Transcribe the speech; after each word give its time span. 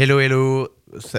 Hello, 0.00 0.20
hello. 0.20 0.68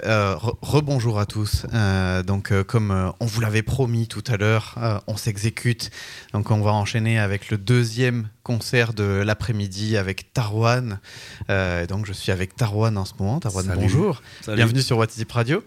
Euh, 0.06 0.36
rebonjour 0.40 1.20
à 1.20 1.26
tous. 1.26 1.66
Euh, 1.74 2.24
donc, 2.24 2.54
euh, 2.54 2.64
comme 2.64 3.12
on 3.20 3.26
vous 3.26 3.42
l'avait 3.42 3.62
promis 3.62 4.08
tout 4.08 4.24
à 4.28 4.38
l'heure, 4.38 5.04
on 5.06 5.18
s'exécute. 5.18 5.92
Donc, 6.32 6.50
on 6.50 6.62
va 6.62 6.72
enchaîner 6.72 7.20
avec 7.20 7.50
le 7.50 7.58
deuxième 7.58 8.30
concert 8.42 8.94
de 8.94 9.04
l'après-midi 9.04 9.98
avec 9.98 10.32
Tarwan. 10.32 11.02
donc, 11.50 12.06
je 12.06 12.14
suis 12.14 12.32
avec 12.32 12.56
Tarwan 12.56 12.98
en 12.98 13.04
ce 13.04 13.16
moment. 13.20 13.42
Tarwan, 13.42 13.70
bonjour. 13.76 14.22
Bienvenue 14.48 14.82
sur 14.82 14.98
WhatsApp 14.98 15.30
Radio. 15.30 15.62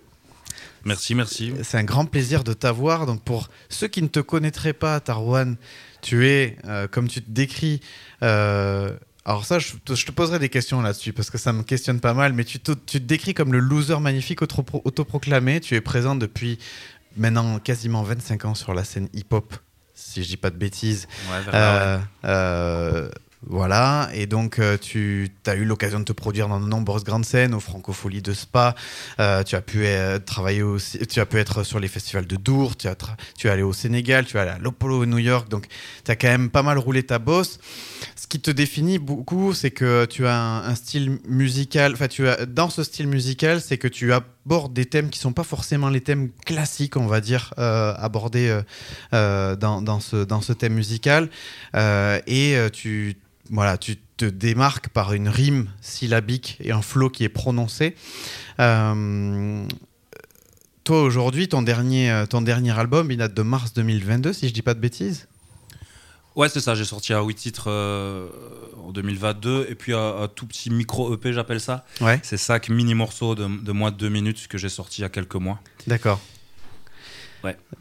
Merci, 0.86 1.14
merci. 1.14 1.52
C'est 1.62 1.76
un 1.76 1.84
grand 1.84 2.06
plaisir 2.06 2.44
de 2.44 2.54
t'avoir. 2.54 3.04
Donc, 3.04 3.22
pour 3.22 3.50
ceux 3.68 3.88
qui 3.88 4.00
ne 4.00 4.08
te 4.08 4.20
connaîtraient 4.20 4.72
pas, 4.72 5.00
Tarwan, 5.00 5.56
tu 6.00 6.28
es, 6.28 6.56
comme 6.90 7.08
tu 7.08 7.20
te 7.20 7.30
décris, 7.30 7.82
alors 9.24 9.44
ça, 9.44 9.58
je 9.60 9.76
te, 9.76 10.10
poserai 10.10 10.40
des 10.40 10.48
questions 10.48 10.80
là-dessus 10.80 11.12
parce 11.12 11.30
que 11.30 11.38
ça 11.38 11.52
me 11.52 11.62
questionne 11.62 12.00
pas 12.00 12.12
mal, 12.12 12.32
mais 12.32 12.44
tu 12.44 12.58
te, 12.58 12.72
tu 12.72 13.00
te 13.00 13.04
décris 13.04 13.34
comme 13.34 13.52
le 13.52 13.60
loser 13.60 14.00
magnifique 14.00 14.42
autoproclamé. 14.42 15.60
Tu 15.60 15.76
es 15.76 15.80
présent 15.80 16.16
depuis 16.16 16.58
maintenant 17.16 17.60
quasiment 17.60 18.02
25 18.02 18.44
ans 18.46 18.54
sur 18.54 18.74
la 18.74 18.82
scène 18.82 19.08
hip-hop, 19.12 19.54
si 19.94 20.24
je 20.24 20.28
dis 20.28 20.36
pas 20.36 20.50
de 20.50 20.56
bêtises. 20.56 21.06
Ouais, 21.30 21.54
euh, 21.54 21.98
euh, 22.24 23.10
voilà, 23.48 24.08
et 24.14 24.26
donc 24.26 24.60
euh, 24.60 24.78
tu 24.78 25.28
as 25.46 25.56
eu 25.56 25.64
l'occasion 25.64 25.98
de 25.98 26.04
te 26.04 26.12
produire 26.12 26.48
dans 26.48 26.60
de 26.60 26.66
nombreuses 26.66 27.02
grandes 27.02 27.24
scènes, 27.24 27.54
aux 27.54 27.60
Francopholies 27.60 28.22
de 28.22 28.32
Spa, 28.32 28.76
euh, 29.18 29.42
tu 29.42 29.56
as 29.56 29.60
pu 29.60 29.84
euh, 29.84 30.20
travailler 30.20 30.62
aussi, 30.62 31.04
tu 31.08 31.18
as 31.18 31.26
pu 31.26 31.38
être 31.38 31.64
sur 31.64 31.80
les 31.80 31.88
festivals 31.88 32.26
de 32.26 32.36
Dour, 32.36 32.76
tu, 32.76 32.86
as 32.86 32.94
tu 33.36 33.48
es 33.48 33.50
allé 33.50 33.62
au 33.62 33.72
Sénégal, 33.72 34.26
tu 34.26 34.36
es 34.36 34.40
allé 34.40 34.52
à 34.52 34.58
l'Opolo 34.58 35.06
New 35.06 35.18
York, 35.18 35.48
donc 35.48 35.66
tu 36.04 36.10
as 36.10 36.16
quand 36.16 36.28
même 36.28 36.50
pas 36.50 36.62
mal 36.62 36.78
roulé 36.78 37.02
ta 37.02 37.18
bosse. 37.18 37.58
Ce 38.14 38.28
qui 38.28 38.38
te 38.38 38.52
définit 38.52 39.00
beaucoup, 39.00 39.54
c'est 39.54 39.72
que 39.72 40.04
tu 40.04 40.24
as 40.24 40.38
un, 40.38 40.74
style 40.76 41.18
musical, 41.26 41.94
enfin 41.94 42.06
tu 42.06 42.28
as, 42.28 42.46
dans 42.46 42.70
ce 42.70 42.84
style 42.84 43.08
musical, 43.08 43.60
c'est 43.60 43.76
que 43.76 43.88
tu 43.88 44.12
abordes 44.12 44.72
des 44.72 44.86
thèmes 44.86 45.10
qui 45.10 45.18
sont 45.18 45.32
pas 45.32 45.44
forcément 45.44 45.88
les 45.88 46.00
thèmes 46.00 46.30
classiques, 46.46 46.96
on 46.96 47.06
va 47.06 47.20
dire, 47.20 47.52
abordés 47.56 48.60
dans, 49.10 49.82
dans, 49.82 50.00
ce, 50.00 50.24
dans 50.24 50.40
ce 50.40 50.52
thème 50.52 50.74
musical, 50.74 51.28
et 51.74 52.56
tu 52.72 53.16
voilà, 53.50 53.76
tu 53.76 53.96
te 54.16 54.24
démarques 54.24 54.88
par 54.88 55.12
une 55.12 55.28
rime 55.28 55.68
syllabique 55.80 56.56
et 56.60 56.72
un 56.72 56.82
flow 56.82 57.10
qui 57.10 57.24
est 57.24 57.28
prononcé. 57.28 57.96
Euh, 58.60 59.66
toi, 60.84 61.02
aujourd'hui, 61.02 61.48
ton 61.48 61.62
dernier, 61.62 62.10
euh, 62.10 62.26
ton 62.26 62.40
dernier 62.42 62.78
album, 62.78 63.10
il 63.10 63.18
date 63.18 63.34
de 63.34 63.42
mars 63.42 63.72
2022, 63.72 64.32
si 64.32 64.48
je 64.48 64.54
dis 64.54 64.62
pas 64.62 64.74
de 64.74 64.80
bêtises 64.80 65.28
Ouais, 66.34 66.48
c'est 66.48 66.60
ça. 66.60 66.74
J'ai 66.74 66.86
sorti 66.86 67.12
à 67.12 67.22
8 67.22 67.34
titres 67.34 67.64
euh, 67.68 68.26
en 68.82 68.90
2022 68.90 69.66
et 69.68 69.74
puis 69.74 69.92
un, 69.92 70.28
tout 70.34 70.46
petit 70.46 70.70
micro 70.70 71.14
EP, 71.14 71.32
j'appelle 71.32 71.60
ça. 71.60 71.84
Ouais. 72.00 72.18
C'est 72.22 72.38
cinq 72.38 72.70
mini 72.70 72.94
morceaux 72.94 73.34
de, 73.34 73.46
de 73.46 73.72
moins 73.72 73.90
de 73.90 73.96
deux 73.96 74.08
minutes 74.08 74.48
que 74.48 74.56
j'ai 74.56 74.70
sorti 74.70 75.00
il 75.00 75.02
y 75.02 75.04
a 75.04 75.10
quelques 75.10 75.34
mois. 75.34 75.60
D'accord. 75.86 76.20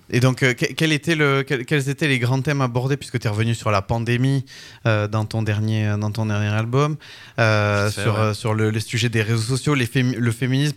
Et 0.10 0.20
donc, 0.20 0.44
euh, 0.44 0.54
quel 0.54 0.92
était 0.92 1.16
le, 1.16 1.44
quels 1.44 1.90
étaient 1.90 2.08
les 2.08 2.20
grands 2.20 2.42
thèmes 2.42 2.62
abordés, 2.62 2.98
puisque 2.98 3.20
tu 3.20 3.28
es 3.28 3.30
revenu 3.30 3.56
sur 3.56 3.72
la 3.72 3.82
pandémie 3.82 4.46
euh, 4.86 5.08
dans, 5.08 5.26
ton 5.26 5.42
dernier, 5.42 5.96
dans 6.00 6.12
ton 6.12 6.26
dernier 6.26 6.50
album, 6.50 6.98
euh, 7.40 7.90
sur, 7.90 8.36
sur 8.36 8.54
le, 8.54 8.70
les 8.72 8.80
sujets 8.82 9.10
des 9.10 9.22
réseaux 9.22 9.56
sociaux, 9.56 9.74
les 9.74 9.90
le 9.94 10.32
féminisme. 10.32 10.76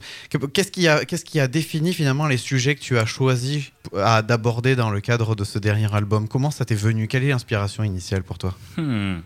Qu'est-ce 0.52 0.70
qui, 0.70 0.86
a, 0.86 1.04
qu'est-ce 1.04 1.24
qui 1.24 1.41
a 1.41 1.48
défini 1.48 1.92
finalement 1.92 2.26
les 2.26 2.36
sujets 2.36 2.74
que 2.74 2.80
tu 2.80 2.98
as 2.98 3.06
choisi 3.06 3.72
d'aborder 3.92 4.76
dans 4.76 4.91
le 4.91 5.00
cadre 5.00 5.34
de 5.34 5.44
ce 5.44 5.58
dernier 5.58 5.92
album? 5.92 6.28
Comment 6.28 6.50
ça 6.50 6.64
t'est 6.64 6.74
venu? 6.74 7.08
Quelle 7.08 7.24
est 7.24 7.30
l'inspiration 7.30 7.82
initiale 7.82 8.22
pour 8.22 8.38
toi? 8.38 8.54
Hmm. 8.76 9.20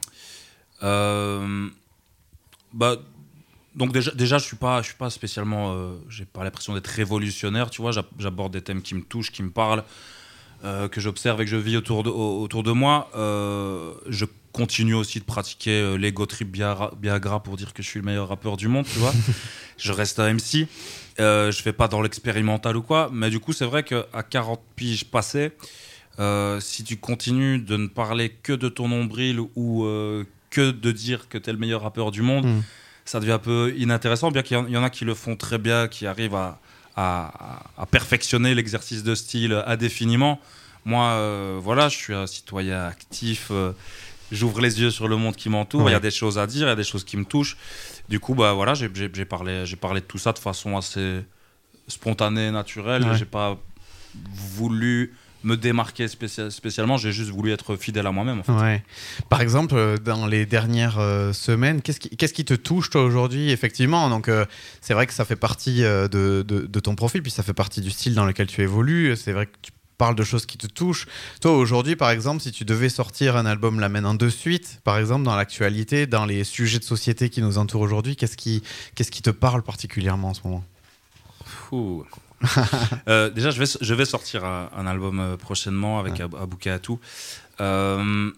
bah, 2.73 2.97
donc 3.79 3.93
déjà, 3.93 4.11
déjà 4.11 4.39
je 4.39 4.45
suis 4.45 4.57
pas, 4.57 4.83
je 4.83 4.89
suis 4.89 4.97
pas 4.97 5.09
spécialement, 5.09 5.73
euh, 5.73 5.95
j'ai 6.11 6.25
pas 6.25 6.43
l'impression 6.43 6.75
d'être 6.75 6.89
révolutionnaire, 6.89 7.71
tu 7.71 7.81
vois. 7.81 7.93
J'aborde 8.19 8.53
des 8.53 8.61
thèmes 8.61 8.83
qui 8.83 8.95
me 8.95 9.03
touchent, 9.03 9.31
qui 9.31 9.43
me 9.45 9.51
parlent, 9.51 9.85
euh, 10.65 10.89
que 10.89 11.01
j'observe 11.01 11.41
et 11.41 11.45
que 11.45 11.51
je 11.51 11.57
vis 11.57 11.77
autour 11.77 12.03
de, 12.03 12.11
autour 12.11 12.65
de 12.65 12.73
moi. 12.73 13.09
Euh, 13.15 13.95
je 14.09 14.25
continue 14.53 14.95
aussi 14.95 15.21
de 15.21 15.25
pratiquer 15.25 15.97
l'ego 15.97 16.27
trip 16.27 16.51
Biagra 16.51 17.43
pour 17.43 17.57
dire 17.57 17.73
que 17.73 17.83
je 17.83 17.89
suis 17.89 18.01
le 18.01 18.05
meilleur 18.05 18.29
rappeur 18.29 18.57
du 18.57 18.67
monde, 18.67 18.85
tu 18.93 18.99
vois. 18.99 19.15
je 19.79 19.93
reste 19.93 20.19
un 20.19 20.35
MC. 20.35 20.67
je 21.19 21.61
fais 21.63 21.73
pas 21.73 21.87
dans 21.87 22.03
l'expérimental 22.03 22.77
ou 22.77 22.83
quoi, 22.83 23.11
mais 23.13 23.31
du 23.31 23.39
coup 23.39 23.53
c'est 23.53 23.67
vrai 23.67 23.85
qu'à 23.85 24.23
40 24.29 24.61
piges 24.75 25.05
passées, 25.05 25.53
si 26.59 26.83
tu 26.83 26.97
continues 26.97 27.61
de 27.61 27.77
ne 27.77 27.87
parler 27.87 28.31
que 28.31 28.53
de 28.53 28.69
ton 28.69 28.89
nombril 28.89 29.39
ou 29.55 29.87
que 30.51 30.73
de 30.73 30.91
dire 30.91 31.29
que 31.29 31.39
tu 31.39 31.51
es 31.51 31.53
le 31.53 31.59
meilleur 31.61 31.83
rappeur 31.83 32.11
du 32.11 32.23
monde. 32.23 32.47
Hmm 32.47 32.63
ça 33.09 33.21
devient 33.21 33.33
un 33.33 33.39
peu 33.39 33.75
inintéressant, 33.79 34.31
bien 34.31 34.43
qu'il 34.43 34.59
y, 34.69 34.77
en 34.77 34.83
a 34.83 34.91
qui 34.91 35.07
le 35.07 35.15
font 35.15 35.35
très 35.35 35.57
bien, 35.57 35.89
qui 35.89 36.07
arrivent 36.07 36.35
à, 36.35 36.61
à, 36.95 37.87
perfectionner 37.91 38.55
l'exercice 38.55 39.03
de 39.03 39.15
style 39.15 39.63
indéfiniment. 39.67 40.39
Moi, 40.85 41.05
euh, 41.05 41.59
voilà, 41.59 41.89
je 41.89 41.97
suis 41.97 42.13
un 42.13 42.27
citoyen 42.27 42.85
actif, 42.85 43.49
euh, 43.51 43.73
j'ouvre 44.31 44.61
les 44.61 44.83
yeux 44.83 44.91
sur 44.91 45.09
le 45.09 45.17
monde 45.17 45.37
qui 45.37 45.49
m'entoure, 45.49 45.89
il 45.89 45.93
y 45.93 45.97
a 45.97 46.01
des 46.01 46.11
choses 46.11 46.39
à 46.39 46.47
dire, 46.47 46.67
il 46.67 46.71
y 46.71 46.73
a 46.73 46.77
des 46.77 46.85
choses 46.85 47.05
qui 47.05 47.17
me 47.17 47.25
touchent. 47.25 47.57
Du 48.11 48.21
coup, 48.21 48.35
bah, 48.35 48.53
voilà, 48.53 48.75
j'ai 48.75 48.89
parlé, 49.25 49.65
parlé 49.81 50.01
de 50.03 50.07
tout 50.07 50.19
ça 50.19 50.33
de 50.33 50.39
façon 50.39 50.77
assez 50.77 51.25
spontanée, 51.87 52.51
naturelle. 52.51 53.07
J'ai 53.15 53.25
pas 53.25 53.57
voulu 54.35 55.15
me 55.45 55.57
démarquer 55.57 56.09
spécialement, 56.09 56.97
j'ai 56.97 57.13
juste 57.13 57.31
voulu 57.31 57.53
être 57.53 57.77
fidèle 57.77 58.07
à 58.07 58.13
moi-même. 58.13 58.43
ouais. 58.49 58.83
Par 59.29 59.41
exemple, 59.41 59.75
euh, 59.75 59.97
dans 59.97 60.27
les 60.27 60.47
dernières 60.47 60.99
euh, 60.99 61.33
semaines, 61.33 61.83
qu'est-ce 61.83 62.01
qui, 62.01 62.11
qu'est-ce 62.11 62.35
qui 62.35 62.45
te 62.45 62.55
touche 62.55 62.91
toi 62.91 63.05
aujourd'hui 63.05 63.51
Effectivement, 63.51 64.09
donc 64.11 64.29
euh, 64.29 64.45
c'est 64.81 64.95
vrai 64.95 65.07
que 65.07 65.13
ça 65.13 65.25
fait 65.25 65.37
partie 65.37 65.83
de, 65.83 66.09
de, 66.43 66.81
ton 66.81 66.95
profil, 66.95 67.23
puis 67.23 67.31
ça 67.31 67.43
fait 67.43 67.55
partie 67.55 67.81
du 67.81 67.91
style 67.91 68.15
dans 68.15 68.25
lequel 68.25 68.47
tu 68.47 68.63
évolues. 68.63 69.17
C'est 69.17 69.33
vrai 69.33 69.47
que 69.47 69.53
tu 69.63 69.73
parles 69.97 70.15
de 70.15 70.25
choses 70.25 70.47
qui 70.47 70.59
te 70.59 70.67
touchent. 70.67 71.07
Toi 71.41 71.57
aujourd'hui, 71.57 71.97
par 71.97 72.11
exemple, 72.11 72.41
si 72.41 72.53
tu 72.53 72.65
devais 72.65 72.89
sortir 72.89 73.37
un 73.37 73.47
album 73.47 73.81
là 73.81 73.89
maintenant 73.89 74.15
de 74.15 74.29
suite, 74.29 74.81
par 74.85 74.99
exemple 74.99 75.25
dans 75.25 75.37
l'actualité, 75.37 76.07
dans 76.07 76.25
les 76.25 76.45
sujets 76.45 76.79
de 76.79 76.85
société 76.85 77.29
qui 77.31 77.43
nous 77.43 77.59
entourent 77.59 77.83
aujourd'hui, 77.83 78.17
qu'est-ce 78.17 78.37
qui, 78.37 78.63
qu'est-ce 78.95 79.11
qui 79.11 79.23
te 79.23 79.31
parle 79.31 79.63
particulièrement 79.63 80.29
en 80.29 80.35
ce 80.35 80.41
moment? 80.45 80.65
Euh, 83.09 83.31
déjà, 83.31 83.51
je 83.51 83.59
vais, 83.59 83.67
je 83.81 83.95
vais 83.95 84.05
sortir 84.05 84.45
un, 84.45 84.87
album 84.87 85.19
euh, 85.19 85.37
prochainement 85.37 85.99
avec 85.99 86.21
ouais. 86.21 86.71
Atou. 86.71 87.01
Euh, 87.61 88.31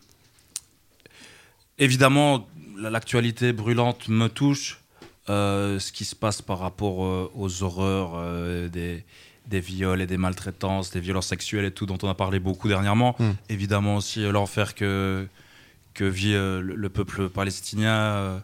évidemment, 1.78 2.48
l'actualité 2.76 3.52
brûlante 3.52 4.08
me 4.08 4.28
touche. 4.28 4.80
ce 5.28 5.92
qui 5.92 6.04
se 6.04 6.14
passe 6.14 6.42
par 6.42 6.58
rapport 6.58 6.98
aux 7.34 7.62
horreurs 7.62 8.70
des, 8.70 9.04
des 9.46 9.60
viols 9.60 10.00
et 10.00 10.06
des 10.06 10.16
maltraitances, 10.16 10.90
des 10.90 11.00
violences 11.00 11.28
sexuelles 11.28 11.64
et 11.64 11.70
tout, 11.70 11.86
dont 11.86 11.98
on 12.02 12.08
a 12.08 12.14
parlé 12.14 12.38
beaucoup 12.38 12.68
dernièrement. 12.68 13.16
Hmm. 13.18 13.32
Évidemment 13.48 13.96
aussi 13.96 14.22
l'enfer 14.22 14.74
que, 14.74 15.26
que 15.94 16.04
vit 16.04 16.32
le, 16.32 16.88
peuple 16.88 17.28
palestinien. 17.28 18.42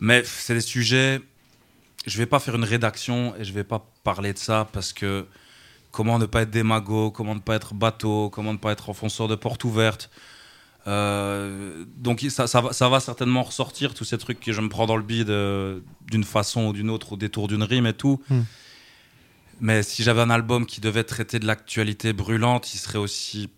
mais 0.00 0.22
c'est 0.24 0.54
des 0.54 0.60
sujets 0.60 1.20
je 2.08 2.18
vais 2.18 2.26
pas 2.26 2.38
faire 2.38 2.54
une 2.54 2.64
rédaction 2.64 3.34
et 3.36 3.44
je 3.44 3.52
vais 3.52 3.64
pas 3.64 3.86
parler 4.08 4.32
de 4.32 4.38
ça 4.38 4.66
parce 4.72 4.94
que 4.94 5.26
comment 5.90 6.18
ne 6.18 6.24
pas 6.24 6.42
être 6.42 6.50
démago, 6.50 7.10
comment 7.10 7.34
ne 7.34 7.40
pas 7.40 7.56
être 7.56 7.74
bateau, 7.74 8.30
comment 8.30 8.54
ne 8.54 8.58
pas 8.58 8.72
être 8.72 8.88
enfonceur 8.88 9.28
de 9.28 9.34
porte 9.34 9.64
ouverte. 9.64 10.08
Euh, 10.86 11.84
donc 11.98 12.24
ça, 12.30 12.46
ça, 12.46 12.62
va, 12.62 12.72
ça, 12.72 12.88
va, 12.88 13.00
certainement 13.00 13.42
ressortir, 13.42 13.92
tous 13.92 14.04
ces 14.04 14.16
trucs 14.16 14.40
que 14.40 14.52
je 14.52 14.62
me 14.62 14.70
prends 14.70 14.86
dans 14.86 14.96
le 14.96 15.02
bide 15.02 15.28
euh, 15.28 15.80
d'une 16.10 16.24
façon 16.24 16.68
ou 16.68 16.72
d'une 16.72 16.88
autre, 16.88 17.12
au 17.12 17.16
détour 17.18 17.48
d'une 17.48 17.62
rime 17.62 17.86
et 17.86 17.92
tout. 17.92 18.18
Hmm. 18.30 18.44
Mais 19.60 19.82
si 19.82 20.02
j'avais 20.02 20.22
un 20.22 20.30
album 20.30 20.64
qui 20.64 20.80
devait 20.80 21.04
traiter 21.04 21.38
de 21.38 21.46
l'actualité 21.46 22.14
brûlante, 22.14 22.72
il 22.72 22.78
serait 22.78 22.98
aussi 22.98 23.50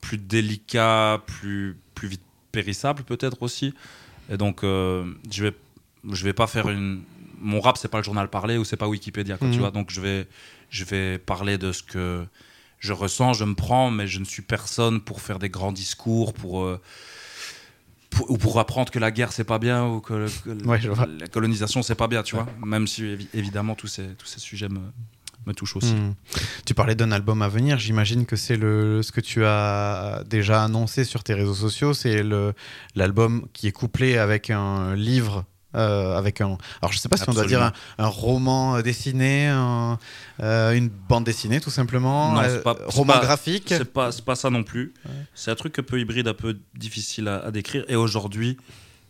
plus 0.00 0.18
délicat, 0.18 1.20
plus, 1.26 1.76
plus 1.96 2.06
vite 2.06 2.22
périssable 2.52 3.02
peut-être 3.02 3.42
aussi. 3.42 3.74
Et 4.30 4.36
donc 4.36 4.62
euh, 4.62 5.04
je 5.28 5.44
vais 5.46 5.54
je 6.12 6.24
vais 6.24 6.32
pas 6.32 6.46
faire 6.46 6.68
une. 6.68 7.02
Mon 7.44 7.60
rap, 7.60 7.76
c'est 7.76 7.88
pas 7.88 7.98
le 7.98 8.04
journal 8.04 8.28
parlé 8.28 8.56
ou 8.56 8.64
c'est 8.64 8.76
pas 8.76 8.88
Wikipédia, 8.88 9.38
tu 9.38 9.44
mhm. 9.44 9.58
vois. 9.58 9.70
Donc 9.70 9.90
je 9.90 10.00
vais, 10.00 10.26
je 10.70 10.84
vais 10.84 11.18
parler 11.18 11.58
de 11.58 11.72
ce 11.72 11.82
que 11.82 12.24
je 12.78 12.92
ressens, 12.92 13.34
je 13.34 13.44
me 13.44 13.54
prends, 13.54 13.90
mais 13.90 14.06
je 14.06 14.18
ne 14.18 14.24
suis 14.24 14.42
personne 14.42 15.00
pour 15.00 15.20
faire 15.20 15.38
des 15.38 15.50
grands 15.50 15.72
discours, 15.72 16.32
pour. 16.32 16.62
Euh, 16.62 16.80
ou 18.28 18.38
pour 18.38 18.60
apprendre 18.60 18.92
que 18.92 19.00
la 19.00 19.10
guerre 19.10 19.32
c'est 19.32 19.42
pas 19.42 19.58
bien 19.58 19.88
ou 19.88 20.00
que, 20.00 20.28
la 20.46 21.26
colonisation 21.26 21.82
c'est 21.82 21.96
pas 21.96 22.06
bien, 22.06 22.22
tu 22.22 22.36
vois. 22.36 22.46
Même 22.64 22.86
si 22.86 23.28
évidemment 23.34 23.74
tous 23.74 23.88
ces, 23.88 24.06
tous 24.16 24.26
ces 24.26 24.38
sujets 24.38 24.68
me, 24.68 24.78
me 25.46 25.52
touchent 25.52 25.76
aussi. 25.76 25.94
Mhm. 25.94 26.14
Tu 26.64 26.74
parlais 26.74 26.94
d'un 26.94 27.12
album 27.12 27.42
à 27.42 27.48
venir, 27.48 27.78
j'imagine 27.78 28.26
que 28.26 28.36
c'est 28.36 28.56
le, 28.56 29.02
ce 29.02 29.12
que 29.12 29.20
tu 29.20 29.44
as 29.44 30.22
déjà 30.28 30.62
annoncé 30.62 31.04
sur 31.04 31.24
tes 31.24 31.34
réseaux 31.34 31.54
sociaux, 31.54 31.94
c'est 31.94 32.22
l'album 32.94 33.48
qui 33.52 33.66
est 33.66 33.72
couplé 33.72 34.16
avec 34.16 34.50
un 34.50 34.94
livre 34.94 35.44
euh, 35.74 36.16
avec 36.16 36.40
un. 36.40 36.56
Alors, 36.80 36.92
je 36.92 36.98
sais 36.98 37.08
pas 37.08 37.16
si 37.16 37.28
on 37.28 37.32
doit 37.32 37.46
dire 37.46 37.72
un, 37.98 38.06
roman 38.06 38.80
dessiné, 38.80 39.48
euh, 40.40 40.72
une 40.72 40.88
bande 40.88 41.24
dessinée, 41.24 41.60
tout 41.60 41.70
simplement. 41.70 42.32
Non, 42.32 42.42
euh, 42.42 42.60
pas, 42.60 42.76
roman 42.86 43.18
graphique. 43.18 43.66
C'est 43.68 43.84
pas, 43.84 44.10
pas 44.24 44.36
ça 44.36 44.50
non 44.50 44.62
plus. 44.62 44.94
C'est 45.34 45.50
un 45.50 45.56
truc 45.56 45.78
un 45.78 45.82
peu 45.82 45.98
hybride, 45.98 46.28
un 46.28 46.34
peu 46.34 46.58
difficile 46.74 47.28
à, 47.28 47.50
décrire. 47.50 47.84
Et 47.88 47.96
aujourd'hui, 47.96 48.56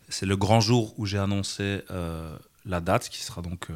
c'est 0.09 0.27
le 0.27 0.37
grand 0.37 0.61
jour 0.61 0.95
où 0.97 1.05
j'ai 1.05 1.19
annoncé 1.19 1.83
la 2.67 2.81
date 2.81 3.11
qui 3.11 3.23
sera 3.23 3.43
donc, 3.43 3.69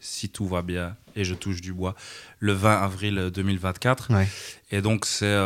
si 0.00 0.28
tout 0.28 0.46
va 0.46 0.62
bien 0.62 0.96
et 1.14 1.24
je 1.24 1.34
touche 1.34 1.60
du 1.60 1.72
bois, 1.72 1.94
le 2.40 2.54
20 2.54 2.82
avril 2.82 3.30
2024. 3.32 4.10
Et 4.72 4.80
donc, 4.82 5.06
c'est 5.06 5.36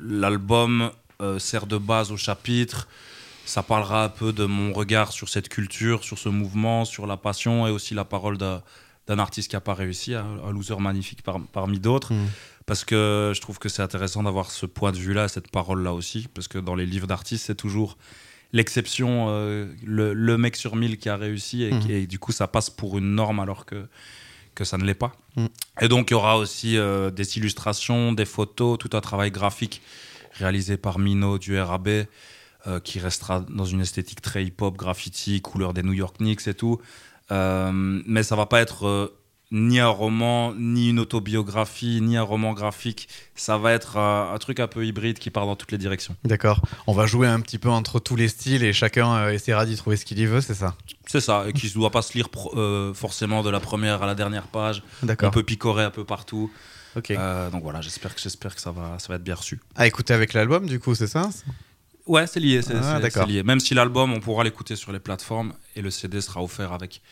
l'album 0.00 0.90
sert 1.38 1.66
de 1.66 1.78
base 1.78 2.10
au 2.10 2.16
chapitre. 2.16 2.88
Ça 3.48 3.62
parlera 3.62 4.04
un 4.04 4.08
peu 4.10 4.34
de 4.34 4.44
mon 4.44 4.74
regard 4.74 5.10
sur 5.10 5.30
cette 5.30 5.48
culture, 5.48 6.04
sur 6.04 6.18
ce 6.18 6.28
mouvement, 6.28 6.84
sur 6.84 7.06
la 7.06 7.16
passion 7.16 7.66
et 7.66 7.70
aussi 7.70 7.94
la 7.94 8.04
parole 8.04 8.36
d'un 8.36 9.18
artiste 9.18 9.48
qui 9.48 9.56
n'a 9.56 9.62
pas 9.62 9.72
réussi, 9.72 10.12
un, 10.12 10.52
loser 10.52 10.78
magnifique 10.78 11.20
parmi 11.22 11.80
d'autres. 11.80 12.12
Hmm. 12.12 12.26
Parce 12.66 12.84
que 12.84 13.32
je 13.34 13.40
trouve 13.40 13.58
que 13.58 13.70
c'est 13.70 13.80
intéressant 13.80 14.22
d'avoir 14.22 14.50
ce 14.50 14.66
point 14.66 14.92
de 14.92 14.98
vue-là, 14.98 15.28
cette 15.28 15.50
parole-là 15.50 15.94
aussi. 15.94 16.28
Parce 16.34 16.46
que 16.46 16.58
dans 16.58 16.74
les 16.74 16.84
livres 16.84 17.06
d'artistes, 17.06 17.46
c'est 17.46 17.54
toujours 17.54 17.96
l'exception, 18.52 19.28
euh, 19.30 19.66
le, 19.82 20.36
mec 20.36 20.54
sur 20.54 20.76
mille 20.76 20.98
qui 20.98 21.08
a 21.08 21.16
réussi. 21.16 21.62
Et, 21.88 22.06
du 22.06 22.18
coup, 22.18 22.32
ça 22.32 22.48
passe 22.48 22.68
pour 22.68 22.98
une 22.98 23.14
norme 23.14 23.40
alors 23.40 23.64
que, 23.64 23.86
que 24.54 24.64
ça 24.64 24.76
ne 24.76 24.84
l'est 24.84 24.92
pas. 24.92 25.12
Hmm. 25.36 25.46
Et 25.80 25.88
donc, 25.88 26.10
il 26.10 26.12
y 26.12 26.16
aura 26.16 26.36
aussi 26.36 26.76
euh, 26.76 27.10
des 27.10 27.38
illustrations, 27.38 28.12
des 28.12 28.26
photos, 28.26 28.76
tout 28.78 28.90
un 28.92 29.00
travail 29.00 29.30
graphique 29.30 29.80
réalisé 30.34 30.76
par 30.76 30.98
Mino 30.98 31.38
du 31.38 31.58
RAB. 31.58 32.04
Euh, 32.66 32.80
qui 32.80 32.98
restera 32.98 33.44
dans 33.48 33.64
une 33.64 33.80
esthétique 33.82 34.20
très 34.20 34.44
hip-hop, 34.44 34.76
graffiti, 34.76 35.40
couleur 35.40 35.72
des 35.74 35.84
New 35.84 35.92
York 35.92 36.16
Knicks 36.18 36.48
et 36.48 36.54
tout. 36.54 36.80
Euh, 37.30 37.70
mais 37.72 38.24
ça 38.24 38.34
va 38.34 38.46
pas 38.46 38.60
être 38.60 38.88
euh, 38.88 39.16
ni 39.52 39.78
un 39.78 39.86
roman, 39.86 40.54
ni 40.56 40.90
une 40.90 40.98
autobiographie, 40.98 42.00
ni 42.00 42.16
un 42.16 42.22
roman 42.24 42.54
graphique. 42.54 43.08
Ça 43.36 43.58
va 43.58 43.70
être 43.70 43.96
un, 43.96 44.36
truc 44.38 44.58
un 44.58 44.66
peu 44.66 44.84
hybride 44.84 45.20
qui 45.20 45.30
part 45.30 45.46
dans 45.46 45.54
toutes 45.54 45.70
les 45.70 45.78
directions. 45.78 46.16
D'accord. 46.24 46.60
On 46.88 46.94
va 46.94 47.06
jouer 47.06 47.28
un 47.28 47.38
petit 47.38 47.58
peu 47.58 47.68
entre 47.68 48.00
tous 48.00 48.16
les 48.16 48.26
styles 48.26 48.64
et 48.64 48.72
chacun 48.72 49.28
essaiera 49.28 49.64
d'y 49.64 49.76
trouver 49.76 49.96
ce 49.96 50.04
qu'il 50.04 50.18
y 50.18 50.26
veut, 50.26 50.40
c'est 50.40 50.54
ça? 50.54 50.74
C'est 51.06 51.20
ça, 51.20 51.44
et 51.46 51.52
qui 51.52 51.68
ne 51.68 51.72
doit 51.74 51.92
pas 51.92 52.02
se 52.02 52.12
lire 52.14 52.28
forcément 52.92 53.44
de 53.44 53.50
la 53.50 53.60
première 53.60 54.02
à 54.02 54.06
la 54.06 54.16
dernière 54.16 54.48
page. 54.48 54.82
D'accord. 55.04 55.28
On 55.28 55.32
peut 55.32 55.44
picorer 55.44 55.84
un 55.84 55.90
peu 55.92 56.04
partout. 56.04 56.50
Ok. 56.96 57.12
donc 57.52 57.62
voilà, 57.62 57.80
j'espère 57.82 58.16
que, 58.16 58.20
j'espère 58.20 58.56
que 58.56 58.60
ça, 58.60 58.72
va, 58.72 58.98
ça 58.98 59.06
va 59.08 59.14
être 59.14 59.22
bien 59.22 59.36
reçu. 59.36 59.60
À 59.76 59.86
écouter 59.86 60.12
avec 60.12 60.32
l'album, 60.32 60.66
du 60.66 60.80
coup, 60.80 60.96
c'est 60.96 61.06
ça? 61.06 61.30
Ouais, 62.08 62.26
c'est 62.26 62.40
lié, 62.40 62.62
c'est 62.62 62.74
ah, 62.74 63.24
lié. 63.26 63.42
Même 63.42 63.60
si 63.60 63.74
l'album, 63.74 64.12
on 64.14 64.20
pourra 64.20 64.42
l'écouter 64.42 64.76
sur 64.76 64.92
les 64.92 64.98
plateformes 64.98 65.52
et 65.76 65.82
le 65.82 65.90
CD 65.90 66.20
sera 66.22 66.42
offert 66.42 66.72
avec 66.72 67.02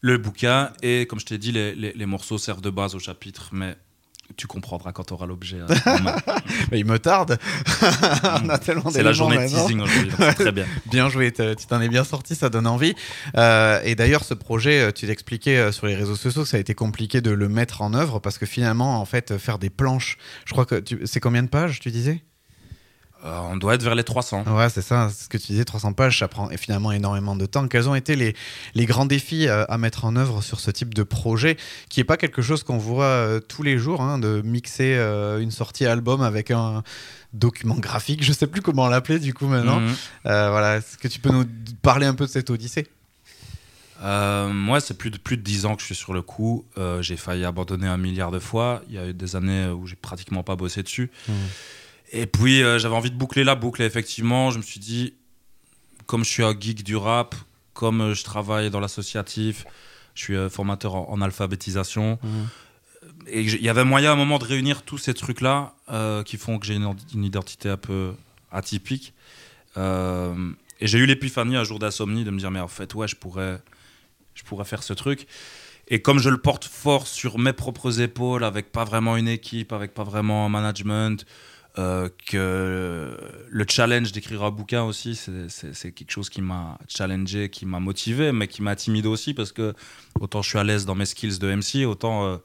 le 0.00 0.18
bouquin. 0.18 0.72
Et 0.82 1.06
comme 1.06 1.20
je 1.20 1.26
t'ai 1.26 1.38
dit, 1.38 1.52
les, 1.52 1.74
les, 1.74 2.06
morceaux 2.06 2.38
servent 2.38 2.60
de 2.60 2.70
base 2.70 2.96
au 2.96 2.98
chapitre, 2.98 3.50
mais 3.52 3.76
tu 4.36 4.48
comprendras 4.48 4.90
quand 4.90 5.04
tu 5.04 5.12
auras 5.12 5.26
l'objet. 5.26 5.58
Hein, 5.60 6.16
il 6.72 6.84
me 6.86 6.98
tarde. 6.98 7.38
on 8.42 8.48
a 8.48 8.58
tellement 8.58 8.90
C'est 8.90 9.04
la 9.04 9.12
journée 9.12 9.36
de 9.36 9.46
teasing 9.46 9.80
aujourd'hui, 9.80 10.10
très 10.34 10.50
bien. 10.50 10.66
bien 10.86 11.08
joué, 11.08 11.30
tu 11.32 11.66
t'en 11.68 11.80
es 11.80 11.88
bien 11.88 12.02
sorti, 12.02 12.34
ça 12.34 12.48
donne 12.48 12.66
envie. 12.66 12.94
Euh, 13.36 13.80
et 13.84 13.94
d'ailleurs, 13.94 14.24
ce 14.24 14.34
projet, 14.34 14.80
euh, 14.80 14.90
tu 14.90 15.06
t'expliquais 15.06 15.56
euh, 15.56 15.72
sur 15.72 15.86
les 15.86 15.94
réseaux 15.94 16.16
sociaux 16.16 16.44
ça 16.44 16.56
a 16.56 16.60
été 16.60 16.74
compliqué 16.74 17.20
de 17.20 17.30
le 17.30 17.48
mettre 17.48 17.82
en 17.82 17.94
œuvre 17.94 18.18
parce 18.18 18.38
que 18.38 18.46
finalement, 18.46 19.00
en 19.00 19.04
fait, 19.04 19.38
faire 19.38 19.58
des 19.58 19.70
planches, 19.70 20.18
je 20.46 20.52
crois 20.52 20.66
que 20.66 20.82
c'est 21.04 21.20
combien 21.20 21.44
de 21.44 21.48
pages, 21.48 21.78
tu 21.78 21.92
disais? 21.92 22.24
Euh, 23.24 23.38
on 23.50 23.56
doit 23.56 23.74
être 23.74 23.82
vers 23.82 23.94
les 23.94 24.02
300. 24.02 24.44
Ouais, 24.48 24.68
c'est 24.68 24.82
ça, 24.82 25.08
ce 25.10 25.28
que 25.28 25.38
tu 25.38 25.52
disais, 25.52 25.64
300 25.64 25.92
pages, 25.92 26.18
ça 26.18 26.26
prend 26.26 26.48
finalement 26.58 26.90
énormément 26.90 27.36
de 27.36 27.46
temps. 27.46 27.68
Quels 27.68 27.88
ont 27.88 27.94
été 27.94 28.16
les, 28.16 28.34
les 28.74 28.86
grands 28.86 29.06
défis 29.06 29.46
euh, 29.46 29.64
à 29.68 29.78
mettre 29.78 30.04
en 30.04 30.16
œuvre 30.16 30.42
sur 30.42 30.58
ce 30.58 30.70
type 30.72 30.92
de 30.92 31.04
projet, 31.04 31.56
qui 31.88 32.00
n'est 32.00 32.04
pas 32.04 32.16
quelque 32.16 32.42
chose 32.42 32.64
qu'on 32.64 32.78
voit 32.78 33.04
euh, 33.04 33.40
tous 33.40 33.62
les 33.62 33.78
jours, 33.78 34.00
hein, 34.02 34.18
de 34.18 34.42
mixer 34.44 34.96
une 35.40 35.50
sortie 35.50 35.86
album 35.86 36.22
avec 36.22 36.50
un 36.50 36.82
document 37.32 37.76
graphique, 37.76 38.24
je 38.24 38.32
sais 38.32 38.46
plus 38.46 38.60
comment 38.60 38.88
l'appeler 38.88 39.18
du 39.18 39.32
coup 39.32 39.46
maintenant. 39.46 39.80
Mhm. 39.80 39.94
voilà, 40.24 40.78
est-ce 40.78 40.98
que 40.98 41.08
tu 41.08 41.20
peux 41.20 41.30
nous 41.30 41.44
parler 41.80 42.06
un 42.06 42.14
peu 42.14 42.26
de 42.26 42.30
cette 42.30 42.50
odyssée? 42.50 42.88
Moi, 44.02 44.80
c'est 44.80 44.98
plus 44.98 45.10
de 45.10 45.18
plus 45.18 45.36
de 45.36 45.42
10 45.42 45.66
ans 45.66 45.76
que 45.76 45.80
je 45.80 45.86
suis 45.86 45.94
sur 45.94 46.12
le 46.12 46.22
coup. 46.22 46.64
j'ai 47.00 47.16
failli 47.16 47.44
abandonner 47.44 47.86
un 47.86 47.98
milliard 47.98 48.32
de 48.32 48.40
fois. 48.40 48.82
Il 48.88 48.94
y 48.94 48.98
a 48.98 49.06
eu 49.06 49.14
des 49.14 49.36
années 49.36 49.68
où 49.68 49.86
j'ai 49.86 49.96
pratiquement 49.96 50.42
pas 50.42 50.56
bossé 50.56 50.82
dessus. 50.82 51.10
Mhm. 51.28 51.34
Et 52.12 52.26
puis, 52.26 52.62
euh, 52.62 52.78
j'avais 52.78 52.94
envie 52.94 53.10
de 53.10 53.16
boucler 53.16 53.42
la 53.42 53.54
boucle. 53.54 53.82
Et 53.82 53.86
effectivement, 53.86 54.50
je 54.50 54.58
me 54.58 54.62
suis 54.62 54.78
dit, 54.78 55.14
comme 56.06 56.24
je 56.24 56.30
suis 56.30 56.44
un 56.44 56.54
geek 56.58 56.84
du 56.84 56.94
rap, 56.94 57.34
comme 57.72 58.02
euh, 58.02 58.14
je 58.14 58.22
travaille 58.22 58.70
dans 58.70 58.80
l'associatif, 58.80 59.64
je 60.14 60.22
suis 60.22 60.36
euh, 60.36 60.50
formateur 60.50 60.94
en, 60.94 61.20
alphabétisation. 61.22 62.18
Mhm. 62.22 62.48
Et 63.28 63.40
il 63.40 63.62
y 63.62 63.68
avait 63.68 63.84
moyen 63.84 64.10
à 64.10 64.12
un 64.12 64.16
moment 64.16 64.38
de 64.38 64.44
réunir 64.44 64.82
tous 64.82 64.98
ces 64.98 65.14
trucs-là 65.14 65.74
qui 66.24 66.36
font 66.36 66.58
que 66.58 66.66
j'ai 66.66 66.74
une, 66.74 67.24
identité 67.24 67.68
un 67.68 67.76
peu 67.76 68.14
atypique. 68.50 69.12
et 69.76 70.86
j'ai 70.86 70.98
eu 70.98 71.06
l'épiphanie 71.06 71.56
un 71.56 71.64
jour 71.64 71.78
d'insomnie 71.78 72.24
de 72.24 72.30
me 72.30 72.38
dire, 72.38 72.50
mais 72.50 72.60
en 72.60 72.68
fait, 72.68 72.94
ouais, 72.94 73.08
je 73.08 73.16
pourrais, 73.16 73.60
je 74.34 74.42
pourrais 74.44 74.64
faire 74.64 74.82
ce 74.82 74.92
truc. 74.92 75.26
Et 75.88 76.00
comme 76.00 76.18
je 76.18 76.30
le 76.30 76.38
porte 76.38 76.64
fort 76.64 77.06
sur 77.06 77.38
mes 77.38 77.52
propres 77.52 78.00
épaules, 78.00 78.44
avec 78.44 78.72
pas 78.72 78.84
vraiment 78.84 79.16
une 79.16 79.28
équipe, 79.28 79.72
avec 79.72 79.94
pas 79.94 80.04
vraiment 80.04 80.46
un 80.46 80.48
management, 80.48 81.26
euh, 81.78 82.10
que 82.26 83.16
le 83.48 83.64
challenge 83.66 84.12
d'écrire 84.12 84.42
un 84.42 84.50
bouquin 84.50 84.82
aussi, 84.82 85.14
c'est 85.16 85.92
quelque 85.92 86.10
chose 86.10 86.28
qui 86.28 86.42
m'a 86.42 86.78
challengé, 86.86 87.48
qui 87.48 87.64
m'a 87.64 87.80
motivé, 87.80 88.30
mais 88.30 88.46
qui 88.46 88.60
m'a 88.62 88.76
timide 88.76 89.06
aussi 89.06 89.32
parce 89.32 89.52
que 89.52 89.72
autant 90.20 90.42
je 90.42 90.50
suis 90.50 90.58
à 90.58 90.64
l'aise 90.64 90.84
dans 90.84 90.94
mes 90.94 91.06
skills 91.06 91.38
de 91.38 91.54
MC, 91.54 91.86
autant 91.86 92.26
euh, 92.26 92.36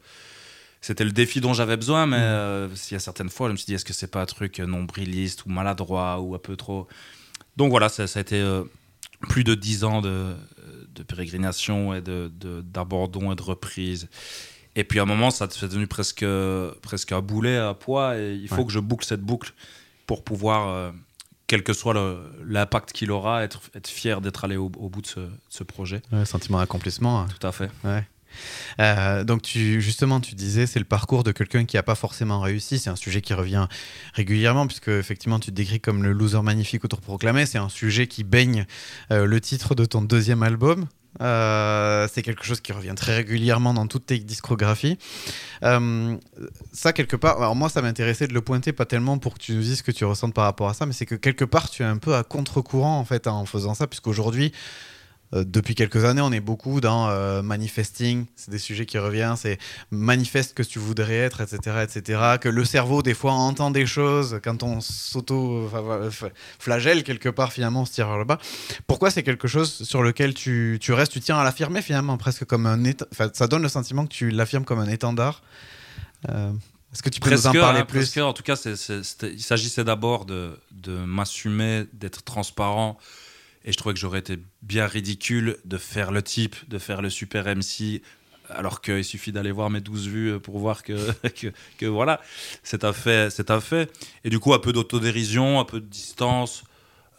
c'était 0.80 1.04
le 1.04 1.12
défi 1.12 1.42
dont 1.42 1.52
j'avais 1.52 1.76
besoin. 1.76 2.06
Mais 2.06 2.16
mm. 2.16 2.22
euh, 2.22 2.68
il 2.90 2.94
y 2.94 2.96
a 2.96 3.00
certaines 3.00 3.28
fois, 3.28 3.48
je 3.48 3.52
me 3.52 3.56
suis 3.58 3.66
dit, 3.66 3.74
est-ce 3.74 3.84
que 3.84 3.92
c'est 3.92 4.10
pas 4.10 4.22
un 4.22 4.26
truc 4.26 4.60
nombriliste 4.60 5.44
ou 5.44 5.50
maladroit 5.50 6.20
ou 6.20 6.34
un 6.34 6.38
peu 6.38 6.56
trop? 6.56 6.88
Donc 7.58 7.70
voilà, 7.70 7.90
ça, 7.90 8.04
a 8.04 8.20
été 8.20 8.42
plus 9.28 9.44
de 9.44 9.54
dix 9.54 9.84
ans 9.84 10.00
de, 10.00 10.34
de 10.94 11.02
pérégrination 11.02 11.92
et 11.92 12.00
d'abandon 12.00 13.28
de, 13.28 13.32
et 13.32 13.36
de 13.36 13.42
reprise. 13.42 14.08
Et 14.78 14.84
puis 14.84 15.00
à 15.00 15.02
un 15.02 15.06
moment, 15.06 15.32
ça 15.32 15.48
c'est 15.50 15.66
devenu 15.66 15.88
presque, 15.88 16.24
presque 16.82 17.10
un 17.10 17.20
boulet 17.20 17.56
à 17.56 17.74
poids. 17.74 18.16
Et 18.16 18.34
il 18.34 18.48
faut 18.48 18.64
que 18.64 18.72
je 18.72 18.78
boucle 18.78 19.04
cette 19.04 19.22
boucle 19.22 19.52
pour 20.06 20.22
pouvoir, 20.22 20.68
euh, 20.68 20.92
quel 21.48 21.64
que 21.64 21.72
soit 21.72 21.94
l'impact 22.46 22.92
qu'il 22.92 23.10
aura, 23.10 23.42
être, 23.42 23.60
être 23.74 23.88
fier 23.88 24.20
d'être 24.20 24.44
allé 24.44 24.56
au, 24.56 24.68
bout 24.68 25.02
de 25.02 25.28
ce, 25.48 25.64
projet. 25.64 26.00
Ouais, 26.12 26.24
sentiment 26.24 26.58
d'accomplissement. 26.60 27.26
Tout 27.26 27.44
à 27.44 27.50
fait. 27.50 27.70
Ouais. 27.82 28.06
Euh, 28.78 29.24
donc 29.24 29.42
tu, 29.42 29.80
justement, 29.80 30.20
tu 30.20 30.36
disais, 30.36 30.66
c'est 30.66 30.78
le 30.78 30.84
parcours 30.84 31.24
de 31.24 31.32
quelqu'un 31.32 31.64
qui 31.64 31.74
n'a 31.74 31.82
pas 31.82 31.96
forcément 31.96 32.40
réussi. 32.40 32.78
C'est 32.78 32.90
un 32.90 32.96
sujet 32.96 33.20
qui 33.20 33.34
revient 33.34 33.66
régulièrement, 34.14 34.68
puisque 34.68 34.88
effectivement, 34.88 35.40
tu 35.40 35.50
te 35.50 35.56
décris 35.56 35.80
comme 35.80 36.04
le 36.04 36.12
loser 36.12 36.42
magnifique 36.42 36.84
autoproclamé. 36.84 37.46
C'est 37.46 37.58
un 37.58 37.68
sujet 37.68 38.06
qui 38.06 38.22
baigne 38.22 38.64
euh, 39.10 39.24
le 39.24 39.40
titre 39.40 39.74
de 39.74 39.84
ton 39.84 40.02
deuxième 40.02 40.44
album, 40.44 40.86
euh, 41.20 42.06
c'est 42.12 42.22
quelque 42.22 42.44
chose 42.44 42.60
qui 42.60 42.72
revient 42.72 42.94
très 42.96 43.16
régulièrement 43.16 43.74
dans 43.74 43.86
toutes 43.86 44.06
tes 44.06 44.18
discographies. 44.18 44.98
Euh, 45.64 46.16
ça, 46.72 46.92
quelque 46.92 47.16
part, 47.16 47.38
alors 47.38 47.56
moi, 47.56 47.68
ça 47.68 47.82
m'intéressait 47.82 48.26
de 48.26 48.34
le 48.34 48.40
pointer, 48.40 48.72
pas 48.72 48.84
tellement 48.84 49.18
pour 49.18 49.34
que 49.34 49.40
tu 49.40 49.52
nous 49.54 49.62
dises 49.62 49.78
ce 49.78 49.82
que 49.82 49.90
tu 49.90 50.04
ressens 50.04 50.30
par 50.30 50.44
rapport 50.44 50.68
à 50.68 50.74
ça, 50.74 50.86
mais 50.86 50.92
c'est 50.92 51.06
que 51.06 51.14
quelque 51.14 51.44
part, 51.44 51.70
tu 51.70 51.82
es 51.82 51.86
un 51.86 51.98
peu 51.98 52.14
à 52.14 52.22
contre-courant 52.22 52.98
en 52.98 53.04
fait 53.04 53.26
en 53.26 53.46
faisant 53.46 53.74
ça, 53.74 53.86
puisqu'aujourd'hui, 53.86 54.52
euh, 55.34 55.44
depuis 55.46 55.74
quelques 55.74 56.04
années, 56.04 56.22
on 56.22 56.32
est 56.32 56.40
beaucoup 56.40 56.80
dans 56.80 57.10
euh, 57.10 57.42
manifesting, 57.42 58.24
c'est 58.34 58.50
des 58.50 58.58
sujets 58.58 58.86
qui 58.86 58.96
reviennent, 58.98 59.36
c'est 59.36 59.58
manifeste 59.90 60.54
que 60.54 60.62
tu 60.62 60.78
voudrais 60.78 61.16
être, 61.16 61.42
etc., 61.42 61.82
etc. 61.82 62.36
Que 62.40 62.48
le 62.48 62.64
cerveau, 62.64 63.02
des 63.02 63.12
fois, 63.14 63.32
entend 63.32 63.70
des 63.70 63.84
choses 63.86 64.40
quand 64.42 64.62
on 64.62 64.80
s'auto-flagelle 64.80 67.04
quelque 67.04 67.28
part, 67.28 67.52
finalement, 67.52 67.82
on 67.82 67.84
se 67.84 67.92
tire 67.92 68.08
vers 68.08 68.16
le 68.18 68.24
bas. 68.24 68.38
Pourquoi 68.86 69.10
c'est 69.10 69.22
quelque 69.22 69.48
chose 69.48 69.82
sur 69.82 70.02
lequel 70.02 70.32
tu, 70.34 70.78
tu 70.80 70.92
restes, 70.92 71.12
tu 71.12 71.20
tiens 71.20 71.38
à 71.38 71.44
l'affirmer 71.44 71.82
finalement, 71.82 72.16
presque 72.16 72.44
comme 72.44 72.66
un 72.66 72.78
ça 73.32 73.48
donne 73.48 73.62
le 73.62 73.68
sentiment 73.68 74.06
que 74.06 74.12
tu 74.12 74.30
l'affirmes 74.30 74.64
comme 74.64 74.78
un 74.78 74.88
étendard. 74.88 75.42
Euh, 76.30 76.52
est-ce 76.92 77.02
que 77.02 77.10
tu 77.10 77.20
peux 77.20 77.30
nous 77.30 77.46
en 77.46 77.52
parler 77.52 77.80
hein, 77.80 77.84
plus? 77.84 78.16
En 78.18 78.32
tout 78.32 78.42
cas, 78.42 78.56
il 78.56 79.42
s'agissait 79.42 79.84
d'abord 79.84 80.24
de, 80.24 80.58
de 80.70 80.96
m'assumer, 80.96 81.84
d'être 81.92 82.22
transparent 82.22 82.98
et 83.64 83.72
je 83.72 83.76
trouvais 83.76 83.94
que 83.94 84.00
j'aurais 84.00 84.20
été 84.20 84.38
bien 84.62 84.86
ridicule 84.86 85.56
de 85.64 85.78
faire 85.78 86.10
le 86.10 86.22
type, 86.22 86.56
de 86.68 86.78
faire 86.78 87.02
le 87.02 87.10
super 87.10 87.44
MC, 87.44 88.02
alors 88.50 88.80
qu'il 88.80 89.04
suffit 89.04 89.32
d'aller 89.32 89.52
voir 89.52 89.70
mes 89.70 89.80
12 89.80 90.08
vues 90.08 90.40
pour 90.40 90.58
voir 90.58 90.82
que, 90.82 90.96
que, 91.78 91.86
voilà, 91.86 92.20
c'est 92.62 92.84
un, 92.84 92.92
fait, 92.92 93.30
c'est 93.30 93.50
un 93.50 93.60
fait. 93.60 93.92
Et 94.24 94.30
du 94.30 94.38
coup, 94.38 94.54
un 94.54 94.58
peu 94.58 94.72
d'autodérision, 94.72 95.60
un 95.60 95.64
peu 95.64 95.80
de 95.80 95.86
distance, 95.86 96.64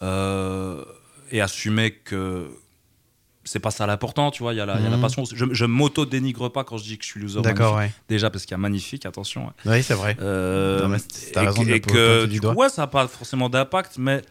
euh, 0.01 0.83
et 1.31 1.41
assumer 1.41 1.91
que 1.91 2.49
c'est 3.43 3.59
pas 3.59 3.71
ça 3.71 3.87
l'important, 3.87 4.31
tu 4.31 4.43
vois, 4.43 4.53
il 4.53 4.57
y, 4.57 4.61
a 4.61 4.65
la, 4.65 4.75
mhm. 4.75 5.01
passion. 5.01 5.23
Je, 5.25 5.45
je 5.51 5.65
m'auto-dénigre 5.65 6.51
pas 6.51 6.63
quand 6.63 6.77
je 6.77 6.83
dis 6.83 6.97
que 6.97 7.03
je 7.03 7.09
suis 7.09 7.19
loser. 7.19 7.41
D'accord, 7.41 7.77
ouais. 7.77 7.91
Déjà, 8.07 8.29
parce 8.29 8.45
qu'il 8.45 8.51
y 8.51 8.55
a 8.55 8.59
magnifique, 8.59 9.05
attention. 9.05 9.51
Oui, 9.65 9.81
c'est 9.81 9.95
vrai. 9.95 10.15
Euh, 10.21 10.97
as 11.35 11.41
raison 11.41 11.63
et, 11.63 11.79
de 11.79 11.85
que, 11.85 12.25
du 12.25 12.41
coup, 12.41 12.47
ouais, 12.49 12.69
ça 12.69 12.83
n'a 12.83 12.87
pas 12.87 13.07
forcément 13.07 13.49
d'impact, 13.49 13.97
mais 13.97 14.21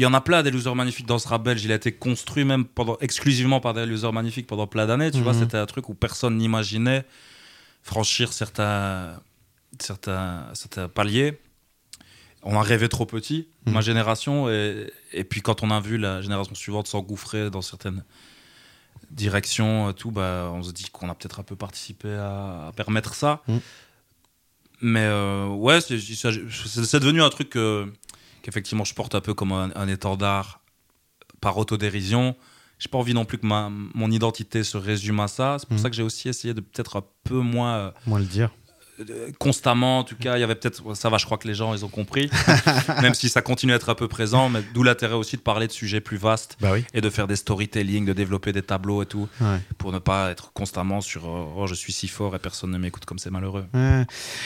il 0.00 0.04
y 0.04 0.06
en 0.06 0.14
a 0.14 0.22
plein 0.22 0.42
des 0.42 0.50
losers 0.50 0.74
magnifiques 0.74 1.04
dans 1.04 1.18
ce 1.18 1.28
rap 1.28 1.42
belge. 1.42 1.62
Il 1.62 1.70
a 1.72 1.74
été 1.74 1.92
construit 1.92 2.46
même 2.46 2.64
pendant, 2.64 2.96
exclusivement 3.02 3.60
par 3.60 3.74
des 3.74 3.84
losers 3.84 4.14
magnifiques 4.14 4.46
pendant 4.46 4.66
plein 4.66 4.86
d'années. 4.86 5.10
Tu 5.10 5.20
vois, 5.20 5.34
mhm. 5.34 5.40
c'était 5.40 5.58
un 5.58 5.66
truc 5.66 5.90
où 5.90 5.94
personne 5.94 6.38
n'imaginait 6.38 7.04
franchir 7.82 8.32
certains, 8.32 9.20
certains, 9.78 10.46
certains 10.54 10.88
paliers. 10.88 11.38
On 12.42 12.56
a 12.56 12.62
rêvé 12.62 12.88
trop 12.88 13.04
petit, 13.04 13.48
mhm. 13.66 13.74
ma 13.74 13.82
génération. 13.82 14.48
Et, 14.48 14.90
et, 15.12 15.24
puis 15.24 15.42
quand 15.42 15.62
on 15.62 15.70
a 15.70 15.80
vu 15.80 15.98
la 15.98 16.22
génération 16.22 16.54
suivante 16.54 16.86
s'engouffrer 16.86 17.50
dans 17.50 17.60
certaines 17.60 18.02
direction, 19.10 19.92
tout, 19.92 20.12
bah, 20.12 20.50
on 20.54 20.62
se 20.62 20.72
dit 20.72 20.86
qu'on 20.90 21.10
a 21.10 21.14
peut-être 21.14 21.40
un 21.40 21.42
peu 21.42 21.56
participé 21.56 22.08
à, 22.08 22.72
permettre 22.74 23.12
ça. 23.12 23.42
Mm. 23.48 23.56
Mais 24.80 25.06
ouais, 25.50 25.82
c'est 25.82 27.00
devenu 27.00 27.20
un 27.20 27.28
truc 27.28 27.54
qu'effectivement 28.42 28.84
je 28.84 28.94
porte 28.94 29.14
un 29.14 29.20
peu 29.20 29.34
comme 29.34 29.52
un, 29.52 29.70
un 29.74 29.88
étendard 29.88 30.60
par 31.40 31.56
autodérision 31.58 32.36
j'ai 32.80 32.88
pas 32.88 32.98
envie 32.98 33.14
non 33.14 33.26
plus 33.26 33.38
que 33.38 33.46
ma, 33.46 33.70
mon 33.70 34.10
identité 34.10 34.64
se 34.64 34.78
résume 34.78 35.20
à 35.20 35.28
ça. 35.28 35.56
C'est 35.60 35.68
pour 35.68 35.76
mm. 35.76 35.80
ça 35.80 35.90
que 35.90 35.96
j'ai 35.96 36.02
aussi 36.02 36.28
essayé 36.28 36.54
de 36.54 36.62
peut-être 36.62 36.96
un 36.96 37.04
peu 37.24 37.38
moins. 37.38 37.76
Euh, 37.76 37.90
moins 38.06 38.18
le 38.18 38.24
dire. 38.24 38.50
Euh, 39.08 39.30
constamment, 39.38 40.00
en 40.00 40.04
tout 40.04 40.16
cas, 40.16 40.36
il 40.36 40.40
y 40.40 40.42
avait 40.42 40.54
peut-être, 40.54 40.94
ça 40.94 41.08
va, 41.08 41.18
je 41.18 41.24
crois 41.24 41.38
que 41.38 41.48
les 41.48 41.54
gens, 41.54 41.74
ils 41.74 41.84
ont 41.84 41.88
compris, 41.88 42.30
même 43.02 43.14
si 43.14 43.28
ça 43.28 43.42
continue 43.42 43.72
à 43.72 43.76
être 43.76 43.88
un 43.88 43.94
peu 43.94 44.08
présent, 44.08 44.48
mais 44.48 44.60
d'où 44.74 44.82
l'intérêt 44.82 45.14
aussi 45.14 45.36
de 45.36 45.42
parler 45.42 45.66
de 45.66 45.72
sujets 45.72 46.00
plus 46.00 46.16
vastes 46.16 46.56
bah 46.60 46.70
oui. 46.72 46.84
et 46.94 47.00
de 47.00 47.10
faire 47.10 47.26
des 47.26 47.36
storytelling, 47.36 48.04
de 48.04 48.12
développer 48.12 48.52
des 48.52 48.62
tableaux 48.62 49.02
et 49.02 49.06
tout, 49.06 49.28
pour 49.78 49.92
ne 49.92 49.98
pas 49.98 50.30
être 50.30 50.52
constamment 50.52 51.00
sur 51.00 51.26
oh, 51.26 51.66
je 51.66 51.74
suis 51.74 51.92
si 51.92 52.08
fort 52.08 52.34
et 52.34 52.38
personne 52.38 52.70
ne 52.70 52.78
m'écoute 52.78 53.04
comme 53.04 53.18
c'est 53.18 53.30
malheureux. 53.30 53.66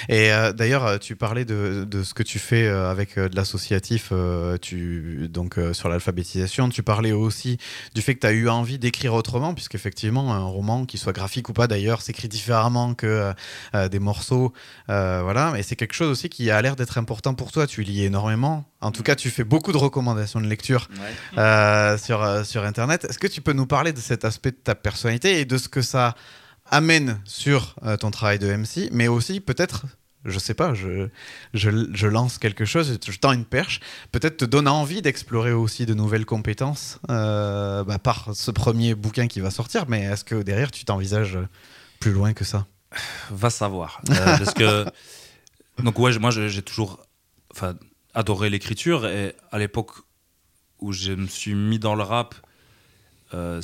Et 0.08 0.32
euh, 0.32 0.52
d'ailleurs, 0.52 0.86
euh, 0.86 0.98
tu 0.98 1.16
parlais 1.16 1.44
de, 1.44 1.86
de, 1.88 2.02
ce 2.02 2.14
que 2.14 2.22
tu 2.22 2.38
fais 2.38 2.66
avec 2.68 3.18
de 3.18 3.34
l'associatif, 3.34 4.12
tu 4.60 5.28
donc 5.30 5.58
sur 5.72 5.88
l'alphabétisation, 5.88 6.68
tu 6.68 6.82
parlais 6.82 7.12
aussi 7.12 7.58
du 7.94 8.02
fait 8.02 8.14
que 8.14 8.20
tu 8.20 8.26
as 8.26 8.32
eu 8.32 8.48
envie 8.48 8.78
d'écrire 8.78 9.14
autrement, 9.14 9.54
puisqu'effectivement, 9.54 10.32
un 10.34 10.44
roman, 10.44 10.84
qui 10.86 10.98
soit 10.98 11.12
graphique 11.12 11.48
ou 11.48 11.52
pas 11.52 11.66
d'ailleurs, 11.66 12.02
s'écrit 12.02 12.28
différemment 12.28 12.94
que 12.94 13.32
des 13.90 13.98
morceaux 13.98 14.43
euh, 14.90 15.20
voilà, 15.22 15.54
et 15.58 15.62
c'est 15.62 15.76
quelque 15.76 15.94
chose 15.94 16.08
aussi 16.08 16.28
qui 16.28 16.50
a 16.50 16.60
l'air 16.60 16.76
d'être 16.76 16.98
important 16.98 17.34
pour 17.34 17.52
toi. 17.52 17.66
Tu 17.66 17.82
lis 17.82 18.04
énormément. 18.04 18.64
En 18.80 18.90
tout 18.90 19.02
cas, 19.02 19.14
tu 19.14 19.30
fais 19.30 19.44
beaucoup 19.44 19.72
de 19.72 19.76
recommandations 19.76 20.40
de 20.40 20.46
lecture 20.46 20.88
euh, 21.38 21.96
sur, 21.98 22.22
euh, 22.22 22.44
sur 22.44 22.64
Internet. 22.64 23.04
Est-ce 23.04 23.18
que 23.18 23.26
tu 23.26 23.40
peux 23.40 23.52
nous 23.52 23.66
parler 23.66 23.92
de 23.92 24.00
cet 24.00 24.24
aspect 24.24 24.50
de 24.50 24.56
ta 24.56 24.74
personnalité 24.74 25.40
et 25.40 25.44
de 25.44 25.56
ce 25.58 25.68
que 25.68 25.82
ça 25.82 26.14
amène 26.70 27.20
sur 27.24 27.76
ton 28.00 28.10
travail 28.10 28.38
de 28.38 28.50
MC, 28.50 28.88
mais 28.90 29.06
aussi 29.06 29.40
peut-être 29.40 29.84
je 30.24 30.38
sais 30.38 30.54
pas, 30.54 30.72
je, 30.72 31.08
je, 31.52 32.06
lance 32.06 32.38
quelque 32.38 32.64
chose, 32.64 32.98
je 33.06 33.18
tends 33.18 33.32
une 33.32 33.44
perche, 33.44 33.80
peut-être 34.10 34.38
te 34.38 34.46
donne 34.46 34.66
envie 34.66 35.02
d'explorer 35.02 35.52
aussi 35.52 35.84
de 35.84 35.92
nouvelles 35.92 36.24
compétences 36.24 36.98
bah, 37.06 37.98
par 38.02 38.30
ce 38.32 38.50
premier 38.50 38.94
bouquin 38.94 39.26
qui 39.26 39.40
va 39.40 39.50
sortir, 39.50 39.84
mais 39.86 40.04
est-ce 40.04 40.24
que 40.24 40.42
derrière 40.42 40.70
tu 40.70 40.86
t'envisages 40.86 41.38
plus 42.00 42.12
loin 42.12 42.32
que 42.32 42.44
ça? 42.44 42.66
Va 43.30 43.50
savoir. 43.50 44.00
Euh, 44.10 44.14
parce 44.38 44.54
que. 44.54 44.84
Donc, 45.82 45.98
ouais, 45.98 46.16
moi, 46.18 46.30
j'ai 46.30 46.62
toujours 46.62 47.04
adoré 48.14 48.50
l'écriture. 48.50 49.06
Et 49.06 49.34
à 49.50 49.58
l'époque 49.58 49.90
où 50.80 50.92
je 50.92 51.12
me 51.12 51.26
suis 51.26 51.54
mis 51.54 51.78
dans 51.78 51.94
le 51.94 52.02
rap, 52.02 52.34
euh, 53.32 53.60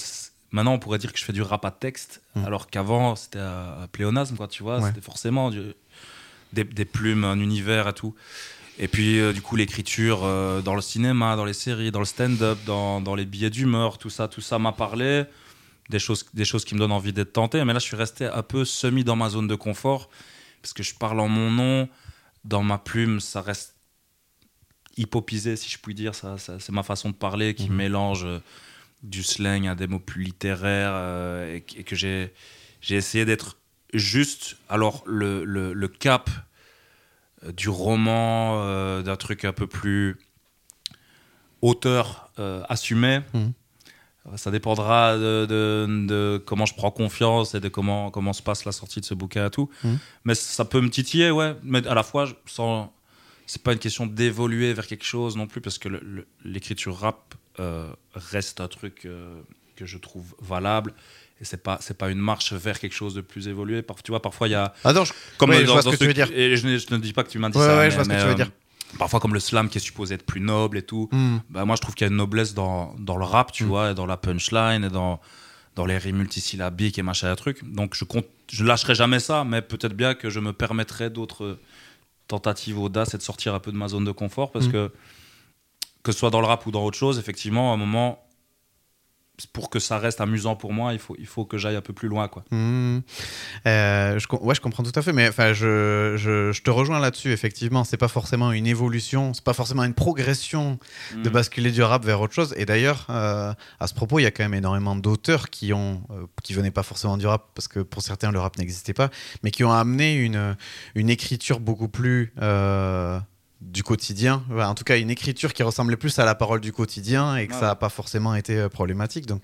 maintenant, 0.50 0.74
on 0.74 0.78
pourrait 0.78 0.98
dire 0.98 1.12
que 1.12 1.18
je 1.18 1.24
fais 1.24 1.32
du 1.32 1.42
rap 1.42 1.64
à 1.64 1.70
texte. 1.70 2.22
Hmm. 2.34 2.44
Alors 2.44 2.68
qu'avant, 2.68 3.14
c'était 3.16 3.38
un 3.38 3.86
pléonasme, 3.92 4.36
quoi, 4.36 4.48
tu 4.48 4.62
vois. 4.62 4.82
C'était 4.82 5.00
forcément 5.00 5.50
des, 6.52 6.84
plumes, 6.84 7.24
un 7.24 7.38
univers 7.38 7.88
et 7.88 7.94
tout. 7.94 8.14
Et 8.78 8.88
puis, 8.88 9.20
euh, 9.20 9.32
du 9.32 9.42
coup, 9.42 9.56
l'écriture 9.56 10.20
dans 10.64 10.74
le 10.74 10.80
cinéma, 10.80 11.36
dans 11.36 11.44
les 11.44 11.52
séries, 11.52 11.90
dans 11.90 11.98
le 12.00 12.06
stand-up, 12.06 12.58
dans, 12.66 13.00
dans, 13.00 13.14
les 13.14 13.26
billets 13.26 13.50
d'humeur, 13.50 13.98
tout 13.98 14.10
ça, 14.10 14.26
tout 14.26 14.40
ça 14.40 14.58
m'a 14.58 14.72
parlé 14.72 15.26
des 15.90 15.98
choses, 15.98 16.24
des 16.32 16.44
choses 16.44 16.64
qui 16.64 16.74
me 16.74 16.78
donnent 16.78 16.92
envie 16.92 17.12
d'être 17.12 17.32
tenté. 17.32 17.62
Mais 17.64 17.72
là, 17.74 17.78
je 17.78 17.84
suis 17.84 17.96
resté 17.96 18.24
un 18.24 18.42
peu 18.42 18.64
semi 18.64 19.04
dans 19.04 19.16
ma 19.16 19.28
zone 19.28 19.48
de 19.48 19.54
confort 19.54 20.08
parce 20.62 20.72
que 20.72 20.82
je 20.82 20.94
parle 20.94 21.20
en 21.20 21.28
mon 21.28 21.50
nom. 21.50 21.88
Dans 22.44 22.62
ma 22.62 22.78
plume, 22.78 23.20
ça 23.20 23.42
reste 23.42 23.74
hypopisé, 24.96 25.56
si 25.56 25.68
je 25.68 25.78
puis 25.78 25.94
dire. 25.94 26.14
Ça, 26.14 26.36
c'est 26.38 26.72
ma 26.72 26.82
façon 26.82 27.10
de 27.10 27.14
parler 27.14 27.54
qui 27.54 27.68
mhm. 27.68 27.76
mélange 27.76 28.24
euh, 28.24 28.38
du 29.02 29.22
slang 29.22 29.66
à 29.66 29.74
des 29.74 29.86
mots 29.86 29.98
plus 29.98 30.22
littéraires 30.22 30.92
euh, 30.94 31.56
et, 31.56 31.84
que 31.84 31.96
j'ai, 31.96 32.32
j'ai 32.80 32.96
essayé 32.96 33.24
d'être 33.24 33.58
juste. 33.92 34.56
Alors, 34.68 35.02
le, 35.06 35.44
le, 35.44 35.88
cap 35.88 36.30
euh, 37.44 37.52
du 37.52 37.68
roman, 37.68 39.02
d'un 39.02 39.16
truc 39.16 39.44
un 39.44 39.52
peu 39.52 39.66
plus 39.66 40.16
auteur 41.60 42.30
assumé. 42.68 43.20
Mhm. 43.34 43.52
Ça 44.36 44.50
dépendra 44.50 45.16
de, 45.16 46.42
comment 46.46 46.66
je 46.66 46.74
prends 46.74 46.90
confiance 46.90 47.54
et 47.54 47.60
de 47.60 47.68
comment, 47.68 48.10
comment 48.10 48.32
se 48.32 48.42
passe 48.42 48.64
la 48.64 48.72
sortie 48.72 49.00
de 49.00 49.04
ce 49.04 49.14
bouquin 49.14 49.46
et 49.46 49.50
tout. 49.50 49.70
Mmh. 49.82 49.94
Mais 50.24 50.34
ça 50.34 50.64
peut 50.64 50.80
me 50.80 50.90
titiller, 50.90 51.30
ouais. 51.30 51.56
Mais 51.62 51.86
à 51.86 51.94
la 51.94 52.02
fois, 52.02 52.28
sans... 52.46 52.92
c'est 53.46 53.62
pas 53.62 53.72
une 53.72 53.78
question 53.78 54.06
d'évoluer 54.06 54.74
vers 54.74 54.86
quelque 54.86 55.04
chose 55.04 55.36
non 55.36 55.46
plus, 55.46 55.60
parce 55.60 55.78
que 55.78 55.88
l'écriture 56.44 56.98
rap 56.98 57.34
euh, 57.58 57.88
reste 58.14 58.60
un 58.60 58.68
truc 58.68 59.06
euh, 59.06 59.40
que 59.74 59.86
je 59.86 59.98
trouve 59.98 60.34
valable. 60.40 60.92
Et 61.40 61.44
c'est 61.46 61.62
pas 61.62 61.78
c'est 61.80 61.96
pas 61.96 62.10
une 62.10 62.18
marche 62.18 62.52
vers 62.52 62.78
quelque 62.78 62.92
chose 62.92 63.14
de 63.14 63.22
plus 63.22 63.48
évolué. 63.48 63.82
tu 64.04 64.10
vois, 64.10 64.20
parfois 64.20 64.48
il 64.48 64.50
y 64.50 64.54
a. 64.54 64.74
Ah 64.84 64.92
non, 64.92 65.06
je, 65.06 65.14
comme 65.38 65.52
je 65.54 65.64
vois 65.64 65.80
ce 65.80 65.88
que 65.88 65.96
tu 65.96 66.06
veux 66.06 66.12
dire. 66.12 66.30
Et 66.32 66.56
je, 66.56 66.66
ne 66.66 66.98
dis 66.98 67.14
pas 67.14 67.24
que 67.24 67.30
tu 67.30 67.38
m'as 67.38 67.48
dit 67.48 67.58
ça. 67.58 67.78
Ouais, 67.78 67.90
je 67.90 67.94
vois 67.94 68.04
ce 68.04 68.10
que 68.10 68.20
tu 68.20 68.26
veux 68.26 68.34
dire 68.34 68.50
parfois 68.98 69.20
comme 69.20 69.34
le 69.34 69.40
slam 69.40 69.68
qui 69.68 69.78
est 69.78 69.80
supposé 69.80 70.14
être 70.14 70.24
plus 70.24 70.40
noble 70.40 70.78
et 70.78 70.82
tout. 70.82 71.08
Bah, 71.50 71.64
moi, 71.64 71.76
je 71.76 71.80
trouve 71.80 71.94
qu'il 71.94 72.06
y 72.06 72.08
a 72.08 72.10
une 72.10 72.16
noblesse 72.16 72.54
dans, 72.54 72.94
dans 72.98 73.16
le 73.16 73.24
rap, 73.24 73.52
tu 73.52 73.64
hmm. 73.64 73.68
vois, 73.68 73.90
et 73.90 73.94
dans 73.94 74.06
la 74.06 74.16
punchline, 74.16 74.84
et 74.84 74.88
dans, 74.88 75.20
dans 75.76 75.86
les 75.86 75.98
rimes 75.98 76.18
multisyllabiques 76.18 76.98
et 76.98 77.02
machin, 77.02 77.34
truc. 77.34 77.64
Donc, 77.64 77.94
je 77.94 78.04
compte, 78.04 78.26
je 78.50 78.64
lâcherai 78.64 78.94
jamais 78.94 79.20
ça, 79.20 79.44
mais 79.44 79.62
peut-être 79.62 79.94
bien 79.94 80.14
que 80.14 80.30
je 80.30 80.40
me 80.40 80.52
permettrai 80.52 81.10
d'autres 81.10 81.58
tentatives 82.28 82.78
audaces 82.78 83.14
et 83.14 83.18
de 83.18 83.22
sortir 83.22 83.54
un 83.54 83.60
peu 83.60 83.72
de 83.72 83.76
ma 83.76 83.88
zone 83.88 84.04
de 84.04 84.12
confort, 84.12 84.50
parce 84.50 84.66
hmm. 84.66 84.72
que 84.72 84.92
que 86.02 86.12
ce 86.12 86.18
soit 86.18 86.30
dans 86.30 86.40
le 86.40 86.46
rap 86.46 86.64
ou 86.66 86.70
dans 86.70 86.84
autre 86.84 86.96
chose, 86.96 87.18
effectivement, 87.18 87.72
à 87.72 87.74
un 87.74 87.76
moment, 87.76 88.24
pour 89.46 89.70
que 89.70 89.78
ça 89.78 89.98
reste 89.98 90.20
amusant 90.20 90.56
pour 90.56 90.72
moi, 90.72 90.92
il 90.92 90.98
faut, 90.98 91.16
il 91.18 91.26
faut 91.26 91.44
que 91.44 91.58
j'aille 91.58 91.76
un 91.76 91.80
peu 91.80 91.92
plus 91.92 92.08
loin. 92.08 92.28
Quoi. 92.28 92.44
Mmh. 92.50 92.98
Euh, 93.66 94.18
je, 94.18 94.26
ouais, 94.36 94.54
je 94.54 94.60
comprends 94.60 94.82
tout 94.82 94.92
à 94.94 95.02
fait, 95.02 95.12
mais 95.12 95.28
enfin, 95.28 95.52
je, 95.52 96.14
je, 96.16 96.52
je 96.52 96.62
te 96.62 96.70
rejoins 96.70 97.00
là-dessus, 97.00 97.32
effectivement. 97.32 97.84
C'est 97.84 97.96
pas 97.96 98.08
forcément 98.08 98.52
une 98.52 98.66
évolution, 98.66 99.34
c'est 99.34 99.44
pas 99.44 99.52
forcément 99.52 99.84
une 99.84 99.94
progression 99.94 100.78
de 101.14 101.28
mmh. 101.28 101.32
basculer 101.32 101.70
du 101.70 101.82
rap 101.82 102.04
vers 102.04 102.20
autre 102.20 102.34
chose. 102.34 102.54
Et 102.56 102.64
d'ailleurs, 102.66 103.06
euh, 103.10 103.52
à 103.78 103.86
ce 103.86 103.94
propos, 103.94 104.18
il 104.18 104.22
y 104.22 104.26
a 104.26 104.30
quand 104.30 104.44
même 104.44 104.54
énormément 104.54 104.96
d'auteurs 104.96 105.50
qui 105.50 105.72
ont, 105.72 106.02
euh, 106.10 106.26
qui 106.42 106.54
venaient 106.54 106.70
pas 106.70 106.82
forcément 106.82 107.16
du 107.16 107.26
rap, 107.26 107.48
parce 107.54 107.68
que 107.68 107.80
pour 107.80 108.02
certains, 108.02 108.30
le 108.32 108.40
rap 108.40 108.58
n'existait 108.58 108.94
pas, 108.94 109.10
mais 109.42 109.50
qui 109.50 109.64
ont 109.64 109.72
amené 109.72 110.14
une, 110.14 110.56
une 110.94 111.10
écriture 111.10 111.60
beaucoup 111.60 111.88
plus 111.88 112.32
du 113.60 113.82
quotidien, 113.82 114.42
en 114.50 114.74
tout 114.74 114.84
cas 114.84 114.96
une 114.96 115.10
écriture 115.10 115.52
qui 115.52 115.62
ressemblait 115.62 115.96
plus 115.96 116.18
à 116.18 116.24
la 116.24 116.34
parole 116.34 116.60
du 116.60 116.72
quotidien 116.72 117.36
et 117.36 117.46
que 117.46 117.52
ça 117.54 117.66
n'a 117.66 117.74
pas 117.74 117.90
forcément 117.90 118.34
été 118.34 118.56
euh, 118.56 118.68
problématique. 118.70 119.26
Donc, 119.26 119.42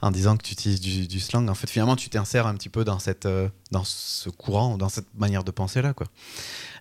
en 0.00 0.10
disant 0.10 0.38
que 0.38 0.42
tu 0.42 0.52
utilises 0.52 0.80
du, 0.80 1.20
slang, 1.20 1.46
en 1.46 1.54
fait, 1.54 1.68
finalement, 1.68 1.94
tu 1.94 2.08
t'insères 2.08 2.46
un 2.46 2.54
petit 2.54 2.70
peu 2.70 2.84
dans, 2.84 2.98
cette, 2.98 3.26
euh, 3.26 3.50
dans 3.70 3.84
ce 3.84 4.30
courant, 4.30 4.78
dans 4.78 4.88
cette 4.88 5.14
manière 5.14 5.44
de 5.44 5.50
penser 5.50 5.82
là, 5.82 5.92
quoi. 5.92 6.06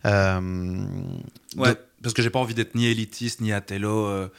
Euh, 0.05 0.85
ouais, 1.57 1.75
parce 2.01 2.13
que 2.13 2.21
j'ai 2.21 2.29
pas 2.29 2.39
envie 2.39 2.53
d'être 2.53 2.75
ni 2.75 2.85
élitiste 2.85 3.41
ni 3.41 3.51
athélo. 3.51 4.29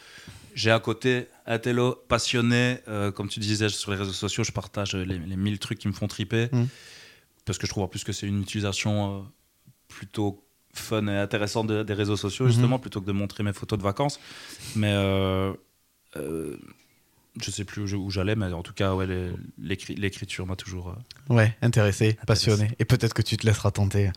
j'ai 0.55 0.71
à 0.71 0.81
côté 0.81 1.29
athélo 1.45 2.03
passionné, 2.09 2.79
comme 3.15 3.29
tu 3.29 3.39
disais 3.41 3.69
sur 3.69 3.91
les 3.91 3.99
réseaux 3.99 4.15
sociaux, 4.15 4.45
je 4.45 4.53
partage 4.53 4.95
les, 4.95 5.19
mille 5.19 5.59
trucs 5.59 5.79
qui 5.79 5.89
me 5.89 5.93
font 5.93 6.09
triper, 6.09 6.49
mmh. 6.51 6.65
parce 7.45 7.59
que 7.59 7.67
je 7.67 7.71
trouve 7.71 7.85
en 7.85 7.89
plus 7.89 8.03
que 8.03 8.13
c'est 8.13 8.27
une 8.27 8.41
utilisation 8.41 9.31
plutôt 9.89 10.43
fun 10.73 11.07
et 11.07 11.17
intéressant 11.17 11.65
des 11.65 11.95
réseaux 11.95 12.17
sociaux, 12.17 12.47
mhm. 12.47 12.53
justement, 12.53 12.79
plutôt 12.79 13.01
que 13.01 13.07
de 13.07 13.13
montrer 13.13 13.43
mes 13.43 13.53
photos 13.53 13.79
de 13.79 13.85
vacances. 13.85 14.21
Mais 14.77 14.93
euh, 14.93 15.53
euh, 16.17 16.57
je 17.41 17.51
sais 17.51 17.65
plus 17.65 17.95
où 17.95 18.11
j'allais, 18.11 18.35
mais 18.35 18.47
en 18.47 18.63
tout 18.63 18.73
cas, 18.73 18.95
ouais, 18.95 19.07
l'écriture 19.59 20.47
m'a 20.47 20.57
toujours. 20.57 20.89
Euh, 20.89 21.35
ouais, 21.35 21.57
intéressé, 21.63 22.19
passionné. 22.27 22.73
Et 22.81 22.85
peut-être 22.85 23.15
que 23.15 23.23
tu 23.23 23.37
te 23.37 23.47
laisseras 23.47 23.71
tenter. 23.71 24.11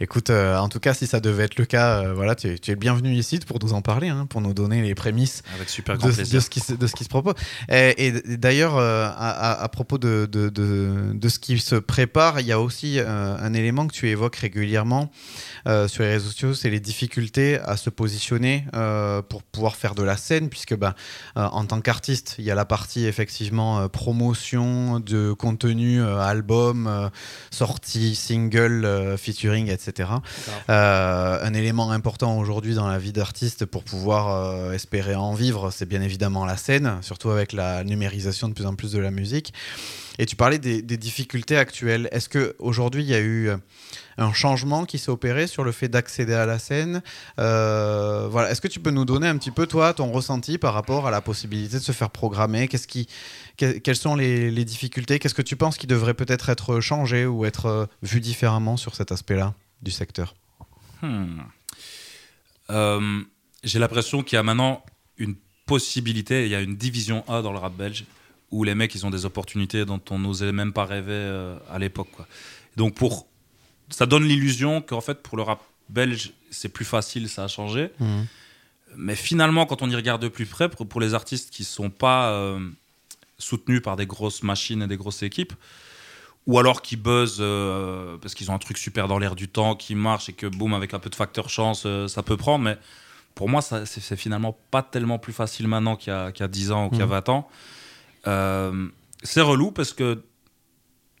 Écoute, 0.00 0.30
euh, 0.30 0.56
en 0.56 0.68
tout 0.70 0.80
cas, 0.80 0.94
si 0.94 1.06
ça 1.06 1.20
devait 1.20 1.44
être 1.44 1.58
le 1.58 1.66
cas, 1.66 2.02
euh, 2.02 2.14
voilà, 2.14 2.34
tu, 2.34 2.48
es 2.48 2.58
le 2.68 2.74
bienvenu 2.76 3.12
ici 3.12 3.38
pour 3.40 3.58
nous 3.62 3.74
en 3.74 3.82
parler, 3.82 4.08
hein, 4.08 4.26
pour 4.26 4.40
nous 4.40 4.54
donner 4.54 4.80
les 4.80 4.94
prémices 4.94 5.42
Avec 5.54 5.68
super 5.68 5.98
de, 5.98 6.06
de, 6.06 6.40
ce 6.40 6.48
qui, 6.48 6.60
de 6.74 6.86
ce 6.86 6.94
qui 6.94 7.04
se 7.04 7.08
propose. 7.08 7.34
Et, 7.68 8.12
d'ailleurs, 8.38 8.78
à, 8.78 9.68
propos 9.68 9.98
de, 9.98 10.26
de, 10.26 11.28
ce 11.28 11.38
qui 11.38 11.58
se 11.58 11.76
prépare, 11.76 12.40
il 12.40 12.46
y 12.46 12.52
a 12.52 12.60
aussi 12.60 12.98
un 12.98 13.52
élément 13.52 13.86
que 13.86 13.92
tu 13.92 14.08
évoques 14.08 14.36
régulièrement 14.36 15.10
sur 15.86 16.02
les 16.02 16.12
réseaux 16.12 16.30
sociaux, 16.30 16.54
c'est 16.54 16.70
les 16.70 16.80
difficultés 16.80 17.58
à 17.58 17.76
se 17.76 17.90
positionner 17.90 18.64
pour 19.28 19.42
pouvoir 19.42 19.76
faire 19.76 19.94
de 19.94 20.02
la 20.02 20.16
scène, 20.16 20.48
puisque 20.48 20.74
ben, 20.74 20.94
en 21.34 21.64
tant 21.66 21.80
qu'artiste, 21.80 22.36
il 22.38 22.44
y 22.44 22.50
a 22.50 22.53
la 22.54 22.64
partie 22.64 23.06
effectivement 23.06 23.80
euh, 23.80 23.88
promotion 23.88 25.00
de 25.00 25.32
contenu, 25.32 26.00
euh, 26.00 26.18
album, 26.18 26.86
euh, 26.86 27.08
sortie, 27.50 28.14
single, 28.14 29.16
featuring, 29.18 29.68
etc. 29.70 30.10
un 30.68 31.54
élément 31.54 31.90
important 31.90 32.38
aujourd'hui 32.38 32.74
dans 32.74 32.88
la 32.88 32.98
vie 32.98 33.12
d'artiste 33.12 33.64
pour 33.64 33.84
pouvoir 33.84 34.72
espérer 34.72 35.14
en 35.14 35.34
vivre, 35.34 35.70
c'est 35.70 35.86
bien 35.86 36.02
évidemment 36.02 36.44
la 36.44 36.56
scène, 36.56 36.98
surtout 37.02 37.30
avec 37.30 37.52
la 37.52 37.84
numérisation 37.84 38.48
de 38.48 38.54
plus 38.54 38.66
en 38.66 38.74
plus 38.74 38.92
de 38.92 38.98
la 38.98 39.10
musique. 39.10 39.52
Et 40.18 40.26
tu 40.26 40.36
parlais 40.36 40.58
des, 40.58 40.82
difficultés 40.82 41.56
actuelles. 41.56 42.08
Est-ce 42.12 42.28
qu'aujourd'hui, 42.28 43.02
il 43.02 43.08
y 43.08 43.14
a 43.14 43.20
eu 43.20 43.50
un 44.18 44.32
changement 44.32 44.84
qui 44.84 44.98
s'est 44.98 45.10
opéré 45.10 45.46
sur 45.46 45.64
le 45.64 45.72
fait 45.72 45.88
d'accéder 45.88 46.34
à 46.34 46.46
la 46.46 46.58
scène 46.58 47.02
euh, 47.38 48.28
voilà. 48.30 48.50
Est-ce 48.50 48.60
que 48.60 48.68
tu 48.68 48.80
peux 48.80 48.90
nous 48.90 49.04
donner 49.04 49.28
un 49.28 49.36
petit 49.36 49.50
peu, 49.50 49.66
toi, 49.66 49.94
ton 49.94 50.10
ressenti 50.12 50.58
par 50.58 50.74
rapport 50.74 51.06
à 51.06 51.10
la 51.10 51.20
possibilité 51.20 51.78
de 51.78 51.82
se 51.82 51.92
faire 51.92 52.10
programmer? 52.10 52.68
Quelles 52.68 53.96
sont 53.96 54.16
les, 54.16 54.64
difficultés? 54.64 55.18
Qu'est-ce 55.18 55.34
que 55.34 55.42
tu 55.42 55.56
penses 55.56 55.76
qui 55.76 55.86
devrait 55.86 56.14
peut-être 56.14 56.48
être 56.48 56.80
changé 56.80 57.26
ou 57.26 57.44
être 57.44 57.66
euh, 57.66 57.86
vu 58.02 58.20
différemment 58.20 58.76
sur 58.76 58.94
cet 58.94 59.12
aspect-là 59.12 59.54
du 59.82 59.90
secteur? 59.90 60.34
Hmm. 61.02 61.40
J'ai 63.62 63.78
l'impression 63.78 64.22
qu'il 64.22 64.36
y 64.36 64.38
a 64.38 64.42
maintenant 64.42 64.84
une 65.18 65.36
possibilité, 65.66 66.44
il 66.44 66.50
y 66.50 66.54
a 66.54 66.60
une 66.60 66.76
division 66.76 67.24
A 67.28 67.42
dans 67.42 67.52
le 67.52 67.58
rap 67.58 67.74
belge 67.74 68.04
où 68.50 68.62
les 68.64 68.74
mecs 68.74 68.94
ils 68.94 69.04
ont 69.06 69.10
des 69.10 69.24
opportunités 69.24 69.84
dont 69.84 70.00
on 70.10 70.18
n'osait 70.18 70.52
même 70.52 70.72
pas 70.72 70.84
rêver 70.84 71.12
euh, 71.12 71.58
à 71.70 71.78
l'époque. 71.78 72.10
Donc 72.76 72.94
pour 72.94 73.26
ça 73.90 74.06
donne 74.06 74.24
l'illusion 74.24 74.80
qu'en 74.80 75.00
fait 75.00 75.22
pour 75.22 75.36
le 75.36 75.42
rap 75.42 75.62
belge 75.88 76.32
c'est 76.50 76.68
plus 76.68 76.84
facile, 76.84 77.28
ça 77.28 77.44
a 77.44 77.48
changé. 77.48 77.90
Mhm. 78.00 78.26
Mais 78.96 79.16
finalement 79.16 79.66
quand 79.66 79.82
on 79.82 79.90
y 79.90 79.96
regarde 79.96 80.22
de 80.22 80.28
plus 80.28 80.46
près, 80.46 80.68
pour, 80.68 81.00
les 81.00 81.14
artistes 81.14 81.50
qui 81.50 81.64
sont 81.64 81.90
pas 81.90 82.30
euh, 82.30 82.60
soutenus 83.38 83.82
par 83.82 83.96
des 83.96 84.06
grosses 84.06 84.42
machines 84.42 84.82
et 84.82 84.86
des 84.86 84.96
grosses 84.96 85.22
équipes, 85.22 85.52
ou 86.46 86.58
alors 86.58 86.82
qui 86.82 86.96
buzzent 86.96 87.38
euh, 87.40 88.16
parce 88.18 88.34
qu'ils 88.34 88.50
ont 88.50 88.54
un 88.54 88.58
truc 88.58 88.78
super 88.78 89.08
dans 89.08 89.18
l'air 89.18 89.34
du 89.34 89.48
temps 89.48 89.74
qui 89.74 89.94
marche 89.94 90.28
et 90.28 90.32
que 90.32 90.46
boum 90.46 90.74
avec 90.74 90.94
un 90.94 90.98
peu 90.98 91.10
de 91.10 91.14
facteur 91.14 91.48
chance 91.48 91.86
ça 92.06 92.22
peut 92.22 92.36
prendre, 92.36 92.64
mais 92.64 92.78
pour 93.34 93.48
moi, 93.48 93.62
c'est 93.62 94.16
finalement 94.16 94.56
pas 94.70 94.82
tellement 94.82 95.18
plus 95.18 95.32
facile 95.32 95.66
maintenant 95.66 95.96
qu'il 95.96 96.12
y, 96.12 96.42
a 96.42 96.48
10 96.48 96.70
ans 96.70 96.86
ou 96.86 96.90
qu'il 96.90 97.00
y 97.00 97.02
a 97.02 97.06
20 97.06 97.28
mhm. 97.28 97.34
ans. 97.34 97.48
Euh, 98.26 98.88
c'est 99.22 99.40
relou 99.40 99.70
parce 99.72 99.92
que 99.92 100.22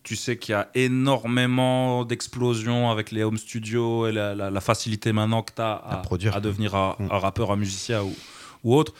tu 0.04 0.16
sais 0.16 0.36
qu'il 0.36 0.52
y 0.52 0.54
a 0.54 0.68
énormément 0.74 2.04
d'explosions 2.04 2.90
avec 2.90 3.10
les 3.10 3.24
home 3.24 3.38
studios 3.38 4.06
et 4.06 4.12
la, 4.12 4.60
facilité 4.60 5.12
maintenant 5.12 5.42
que 5.42 5.52
tu 5.54 5.62
as 5.62 5.72
à, 5.72 6.02
à, 6.34 6.40
devenir 6.40 6.74
mhm. 6.98 7.08
un, 7.10 7.18
rappeur, 7.18 7.50
un 7.50 7.56
musicien 7.56 8.02
ou, 8.02 8.14
ou 8.62 8.74
autre. 8.74 8.94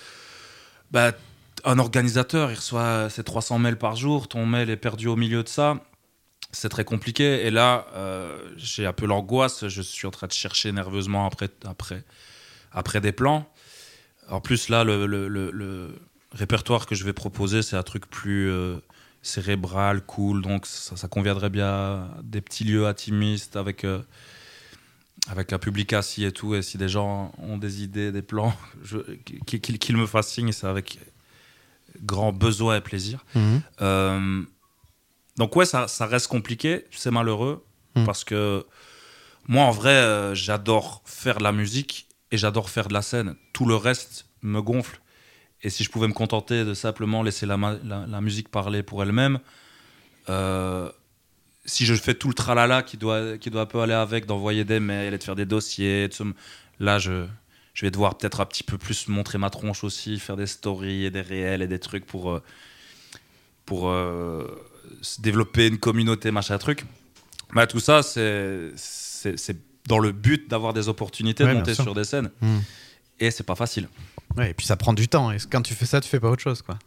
Bah, 0.90 1.12
un 1.64 1.78
organisateur, 1.78 2.50
il 2.50 2.56
reçoit 2.56 3.08
ses 3.10 3.22
300 3.22 3.58
mails 3.58 3.78
par 3.78 3.96
jour, 3.96 4.28
ton 4.28 4.44
mail 4.46 4.70
est 4.70 4.76
perdu 4.76 5.06
au 5.06 5.16
milieu 5.16 5.42
de 5.42 5.48
ça. 5.48 5.78
C'est 6.50 6.68
très 6.68 6.84
compliqué. 6.84 7.46
Et 7.46 7.50
là, 7.50 7.86
euh, 7.94 8.38
j'ai 8.56 8.86
un 8.86 8.92
peu 8.92 9.06
l'angoisse. 9.06 9.66
Je 9.66 9.82
suis 9.82 10.06
en 10.06 10.12
train 10.12 10.28
de 10.28 10.32
chercher 10.32 10.70
nerveusement 10.70 11.26
après, 11.26 11.48
après 11.64 12.04
après 12.74 13.00
des 13.00 13.12
plans. 13.12 13.46
En 14.28 14.40
plus, 14.40 14.68
là, 14.68 14.84
le, 14.84 15.94
répertoire 16.32 16.86
que 16.86 16.94
je 16.96 17.04
vais 17.04 17.12
proposer, 17.12 17.62
c'est 17.62 17.76
un 17.76 17.82
truc 17.84 18.10
plus 18.10 18.50
euh, 18.50 18.78
cérébral, 19.24 20.02
cool. 20.02 20.42
Donc, 20.42 20.66
ça, 20.66 21.08
conviendrait 21.08 21.50
bien 21.50 21.66
à 21.66 22.08
des 22.22 22.40
petits 22.40 22.64
lieux 22.64 22.86
intimistes 22.86 23.56
avec, 23.56 23.84
euh, 23.84 24.00
avec 25.28 25.52
un 25.52 25.58
public 25.58 25.92
assis 25.92 26.24
et 26.24 26.32
tout. 26.32 26.54
Et 26.54 26.62
si 26.62 26.78
des 26.78 26.88
gens 26.88 27.32
ont 27.38 27.56
des 27.56 27.82
idées, 27.82 28.12
des 28.12 28.22
plans, 28.22 28.54
qu'ils 29.46 29.96
me 29.96 30.06
fassent 30.06 30.30
signe, 30.30 30.52
c'est 30.52 30.66
avec 30.66 30.98
grand 32.02 32.32
besoin 32.32 32.76
et 32.76 32.80
plaisir. 32.80 33.24
Mhm. 33.34 33.62
Euh, 33.80 34.42
donc, 35.36 35.56
ouais, 35.56 35.66
ça, 35.66 35.86
reste 36.00 36.28
compliqué. 36.28 36.84
C'est 36.90 37.10
malheureux 37.10 37.64
mhm. 37.96 38.04
parce 38.04 38.24
que 38.24 38.64
moi, 39.48 39.64
en 39.64 39.72
vrai, 39.72 40.34
j'adore 40.34 41.02
faire 41.04 41.38
de 41.38 41.44
la 41.44 41.52
musique 41.52 42.08
et 42.30 42.36
j'adore 42.36 42.68
faire 42.68 42.88
de 42.88 42.94
la 42.94 43.02
scène. 43.02 43.36
Tout 43.52 43.66
le 43.66 43.76
reste 43.76 44.26
me 44.42 44.60
gonfle. 44.60 45.00
Et 45.64 45.70
si 45.70 45.82
je 45.82 45.90
pouvais 45.90 46.06
me 46.06 46.12
contenter 46.12 46.64
de 46.64 46.74
simplement 46.74 47.22
laisser 47.22 47.46
la, 47.46 47.56
la, 47.82 48.20
musique 48.20 48.50
parler 48.50 48.82
pour 48.82 49.02
elle-même, 49.02 49.40
euh, 50.28 50.90
si 51.64 51.86
je 51.86 51.94
fais 51.94 52.14
tout 52.14 52.28
le 52.28 52.34
tralala 52.34 52.82
qui 52.82 52.98
doit, 52.98 53.38
qui 53.38 53.48
doit 53.48 53.62
un 53.62 53.66
peu 53.66 53.80
aller 53.80 53.94
avec, 53.94 54.26
d'envoyer 54.26 54.64
des 54.64 54.78
mails 54.78 55.14
et 55.14 55.18
de 55.18 55.24
faire 55.24 55.34
des 55.34 55.46
dossiers, 55.46 56.10
là, 56.80 56.98
je, 56.98 57.26
je 57.72 57.86
vais 57.86 57.90
devoir 57.90 58.18
peut-être 58.18 58.42
un 58.42 58.46
petit 58.46 58.62
peu 58.62 58.76
plus 58.76 59.08
montrer 59.08 59.38
ma 59.38 59.48
tronche 59.48 59.84
aussi, 59.84 60.20
faire 60.20 60.36
des 60.36 60.46
stories 60.46 61.06
et 61.06 61.10
des 61.10 61.22
réels 61.22 61.62
et 61.62 61.66
des 61.66 61.78
trucs 61.78 62.04
pour, 62.04 62.30
euh, 62.30 62.42
pour 63.64 63.88
euh, 63.88 64.46
développer 65.18 65.68
une 65.68 65.78
communauté, 65.78 66.30
machin 66.30 66.58
truc. 66.58 66.84
Bah, 67.54 67.66
tout 67.66 67.80
ça, 67.80 68.02
c'est 68.02 69.56
dans 69.88 69.98
le 69.98 70.12
but 70.12 70.48
d'avoir 70.50 70.74
des 70.74 70.88
opportunités 70.88 71.44
de 71.44 71.52
monter 71.52 71.74
sur 71.74 71.94
des 71.94 72.04
scènes. 72.04 72.30
Hmm. 72.42 72.58
Et 73.20 73.30
c'est 73.30 73.44
pas 73.44 73.54
facile. 73.54 73.88
Ouais, 74.36 74.50
et 74.50 74.54
puis 74.54 74.66
ça 74.66 74.76
prend 74.76 74.92
du 74.92 75.08
temps. 75.08 75.30
Et 75.30 75.38
quand 75.50 75.62
tu 75.62 75.74
fais 75.74 75.86
ça, 75.86 76.00
tu 76.00 76.08
fais 76.08 76.20
pas 76.20 76.30
autre 76.30 76.42
chose, 76.42 76.62
quoi. 76.62 76.78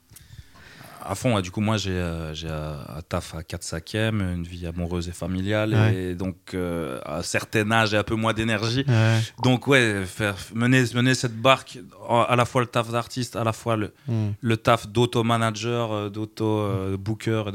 À 1.09 1.15
fond, 1.15 1.39
du 1.39 1.51
coup, 1.51 1.61
moi 1.61 1.77
j'ai 1.77 1.91
euh, 1.93 2.33
un 2.97 3.01
taf 3.01 3.33
à 3.33 3.41
4 3.41 3.63
5 3.63 3.93
une 3.93 4.43
vie 4.43 4.67
amoureuse 4.67 5.07
et 5.07 5.13
familiale, 5.13 5.73
et 5.95 6.15
donc 6.15 6.35
euh, 6.53 6.99
à 7.05 7.19
un 7.19 7.21
certain 7.21 7.71
âge 7.71 7.93
et 7.93 7.97
un 7.97 8.03
peu 8.03 8.15
moins 8.15 8.33
d'énergie. 8.33 8.85
Donc, 9.41 9.67
ouais, 9.67 10.03
faire, 10.05 10.35
mener, 10.53 10.83
mener 10.93 11.15
cette 11.15 11.39
barque, 11.39 11.79
à 12.09 12.35
la 12.35 12.43
fois 12.43 12.61
le 12.61 12.67
taf 12.67 12.91
d'artiste, 12.91 13.37
à 13.37 13.45
la 13.45 13.53
fois 13.53 13.77
le, 13.77 13.93
hmm. 14.07 14.31
le 14.41 14.57
taf 14.57 14.87
d'auto-manager, 14.87 15.93
euh, 15.93 16.09
d'auto-booker 16.09 17.43
et 17.47 17.51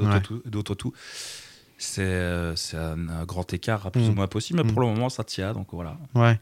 d'auto-tout 1.82 2.00
euh, 2.00 2.52
c'est 2.56 2.76
un, 2.76 3.24
grand 3.24 3.52
écart 3.52 3.86
à 3.86 3.90
plus 3.90 4.08
ou 4.08 4.12
mm. 4.12 4.14
moins 4.14 4.26
possible, 4.26 4.62
mais 4.62 4.72
pour 4.72 4.82
mm. 4.82 4.86
le 4.86 4.94
moment, 4.94 5.08
ça 5.08 5.24
tient. 5.24 5.52
Donc 5.52 5.68
voilà. 5.72 5.96
Ouais. 6.14 6.38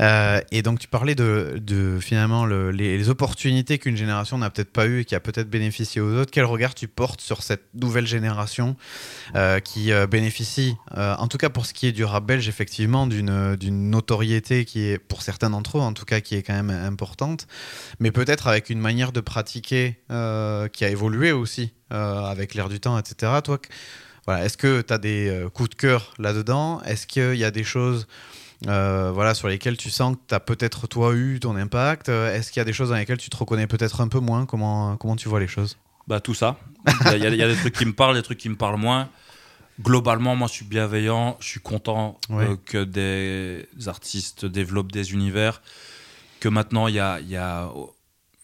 Euh, 0.00 0.40
et 0.50 0.62
donc, 0.62 0.78
tu 0.78 0.88
parlais 0.88 1.14
de, 1.14 1.58
de 1.60 1.98
finalement 2.00 2.46
les, 2.46 3.08
opportunités 3.08 3.78
qu'une 3.78 3.96
génération 3.96 4.36
n'a 4.38 4.50
peut-être 4.50 4.72
pas 4.72 4.86
eues 4.86 5.00
et 5.00 5.04
qui 5.04 5.14
a 5.14 5.20
peut-être 5.20 5.48
bénéficié 5.48 6.00
aux 6.00 6.14
autres. 6.14 6.30
Quel 6.30 6.44
regard 6.44 6.74
tu 6.74 6.88
portes 6.88 7.20
sur 7.20 7.42
cette 7.42 7.64
nouvelle 7.74 8.06
génération 8.06 8.76
euh, 9.34 9.60
qui 9.60 9.90
bénéficie, 10.10 10.76
en 10.94 11.28
tout 11.28 11.38
cas 11.38 11.48
pour 11.48 11.64
ce 11.64 11.72
qui 11.72 11.86
est 11.86 11.92
du 11.92 12.04
rap 12.04 12.24
belge, 12.24 12.48
effectivement, 12.48 13.06
d'une 13.06 13.90
notoriété 13.90 14.64
qui 14.64 14.84
est, 14.84 14.98
pour 14.98 15.22
certains 15.22 15.50
d'entre 15.50 15.78
eux, 15.78 15.80
en 15.80 15.92
tout 15.92 16.04
cas, 16.04 16.20
qui 16.20 16.34
est 16.34 16.42
quand 16.42 16.54
même 16.54 16.70
importante, 16.70 17.46
mais 18.00 18.10
peut-être 18.10 18.46
avec 18.46 18.68
une 18.68 18.80
manière 18.80 19.12
de 19.12 19.20
pratiquer 19.20 19.98
qui 20.08 20.84
a 20.84 20.88
évolué 20.88 21.32
aussi 21.32 21.72
avec 21.90 22.54
l'air 22.54 22.68
du 22.68 22.80
temps, 22.80 22.98
etc. 22.98 23.32
Toi, 23.42 23.58
est-ce 24.36 24.56
que 24.56 24.80
tu 24.80 24.92
as 24.92 24.98
des 24.98 25.28
euh, 25.28 25.48
coups 25.48 25.70
de 25.70 25.74
cœur 25.74 26.12
là-dedans? 26.18 26.82
Est-ce 26.82 27.06
qu'il 27.06 27.36
y 27.36 27.44
a 27.44 27.50
des 27.50 27.64
choses 27.64 28.06
euh, 28.66 29.10
voilà, 29.12 29.34
sur 29.34 29.48
lesquelles 29.48 29.76
tu 29.76 29.90
sens 29.90 30.16
que 30.16 30.20
tu 30.28 30.34
as 30.34 30.40
peut-être 30.40 30.86
toi 30.86 31.14
eu 31.14 31.40
ton 31.40 31.56
impact? 31.56 32.08
Est-ce 32.08 32.52
qu'il 32.52 32.60
y 32.60 32.62
a 32.62 32.64
des 32.64 32.72
choses 32.72 32.90
dans 32.90 32.96
lesquelles 32.96 33.18
tu 33.18 33.30
te 33.30 33.36
reconnais 33.36 33.66
peut-être 33.66 34.00
un 34.00 34.08
peu 34.08 34.20
moins? 34.20 34.46
Comment, 34.46 34.96
comment 34.96 35.16
tu 35.16 35.28
vois 35.28 35.40
les 35.40 35.48
choses? 35.48 35.76
Bah, 36.08 36.20
Tout 36.20 36.34
ça. 36.34 36.56
Il 37.12 37.22
y, 37.22 37.26
a, 37.26 37.48
des 37.48 37.56
trucs 37.56 37.74
qui 37.74 37.84
me 37.84 37.92
parlent, 37.92 38.14
des 38.14 38.22
trucs 38.22 38.38
qui 38.38 38.48
me 38.48 38.56
parlent 38.56 38.80
moins. 38.80 39.08
Globalement, 39.80 40.34
moi, 40.34 40.48
je 40.48 40.54
suis 40.54 40.64
bienveillant. 40.64 41.36
Je 41.40 41.46
suis 41.46 41.60
content 41.60 42.18
euh, 42.30 42.56
que 42.64 42.82
des 42.82 43.66
artistes 43.86 44.44
développent 44.44 44.90
des 44.90 45.12
univers. 45.12 45.62
Que 46.40 46.48
maintenant, 46.48 46.88
il 46.88 46.94
y 46.94 47.00
a, 47.00 47.20
y 47.20 47.36
a 47.36 47.70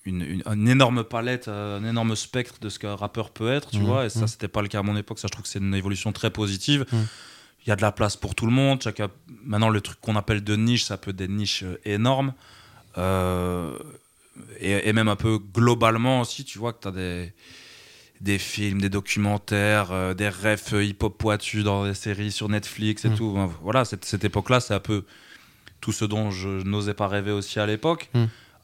une, 0.07 0.69
énorme 0.69 1.05
palette, 1.05 1.49
euh, 1.49 1.79
un 1.79 1.85
énorme 1.85 2.15
spectre 2.15 2.57
de 2.61 2.69
ce 2.69 2.79
qu'un 2.79 2.95
rappeur 2.95 3.31
peut 3.31 3.51
être, 3.51 3.71
tu 3.71 3.79
mmh, 3.79 3.85
vois. 3.85 4.07
Et 4.07 4.11
ça, 4.11 4.25
mmh. 4.25 4.29
c'était 4.29 4.49
pas 4.49 4.63
le 4.63 4.69
cas 4.69 4.81
à 4.81 4.83
mon 4.83 4.97
époque. 4.97 5.19
Ça, 5.19 5.29
je 5.29 5.33
trouve 5.33 5.45
que 5.45 5.49
c'est 5.49 5.61
une 5.61 5.75
évolution 5.75 6.13
très 6.13 6.31
positive. 6.31 6.85
Mmh. 6.93 6.97
Il 7.67 7.71
y 7.71 7.73
a 7.73 7.77
de 7.77 7.83
la 7.83 7.93
place 7.93 8.17
pour 8.17 8.35
tout 8.35 8.47
le 8.47 8.53
monde. 8.53 8.83
Chacun... 8.83 9.09
Maintenant, 9.45 9.71
le 9.71 9.81
truc 9.81 9.99
qu'on 10.01 10.17
appelle 10.17 10.45
de 10.45 10.57
niche, 10.57 10.85
ça 10.85 10.99
peut 10.99 11.11
être 11.11 11.17
des 11.17 11.29
niches 11.29 11.63
euh, 11.63 11.81
énormes. 11.85 12.35
Euh, 12.99 13.79
et, 14.61 14.93
même 14.93 15.09
un 15.09 15.17
peu 15.17 15.39
globalement 15.39 16.21
aussi, 16.21 16.45
tu 16.45 16.59
vois, 16.59 16.73
que 16.73 16.83
tu 16.83 16.89
as 16.89 16.91
des, 16.91 17.33
des 18.21 18.39
films, 18.39 18.81
des 18.81 18.89
documentaires, 18.89 20.15
des 20.17 20.29
refs 20.29 20.73
hip-hop 20.73 21.17
poitus 21.17 21.63
dans 21.63 21.87
des 21.87 21.95
séries 21.95 22.33
sur 22.33 22.49
Netflix 22.49 23.05
et 23.05 23.11
tout. 23.11 23.37
Voilà, 23.63 23.85
cette, 23.85 24.05
cette 24.05 24.25
époque-là, 24.25 24.59
c'est 24.59 24.75
un 24.75 24.81
peu 24.81 25.05
tout 25.81 25.93
ce 25.93 26.05
dont 26.05 26.33
je 26.33 26.49
n'osais 26.65 26.95
pas 26.95 27.07
rêver 27.07 27.31
aussi 27.31 27.61
à 27.61 27.67
l'époque 27.67 28.11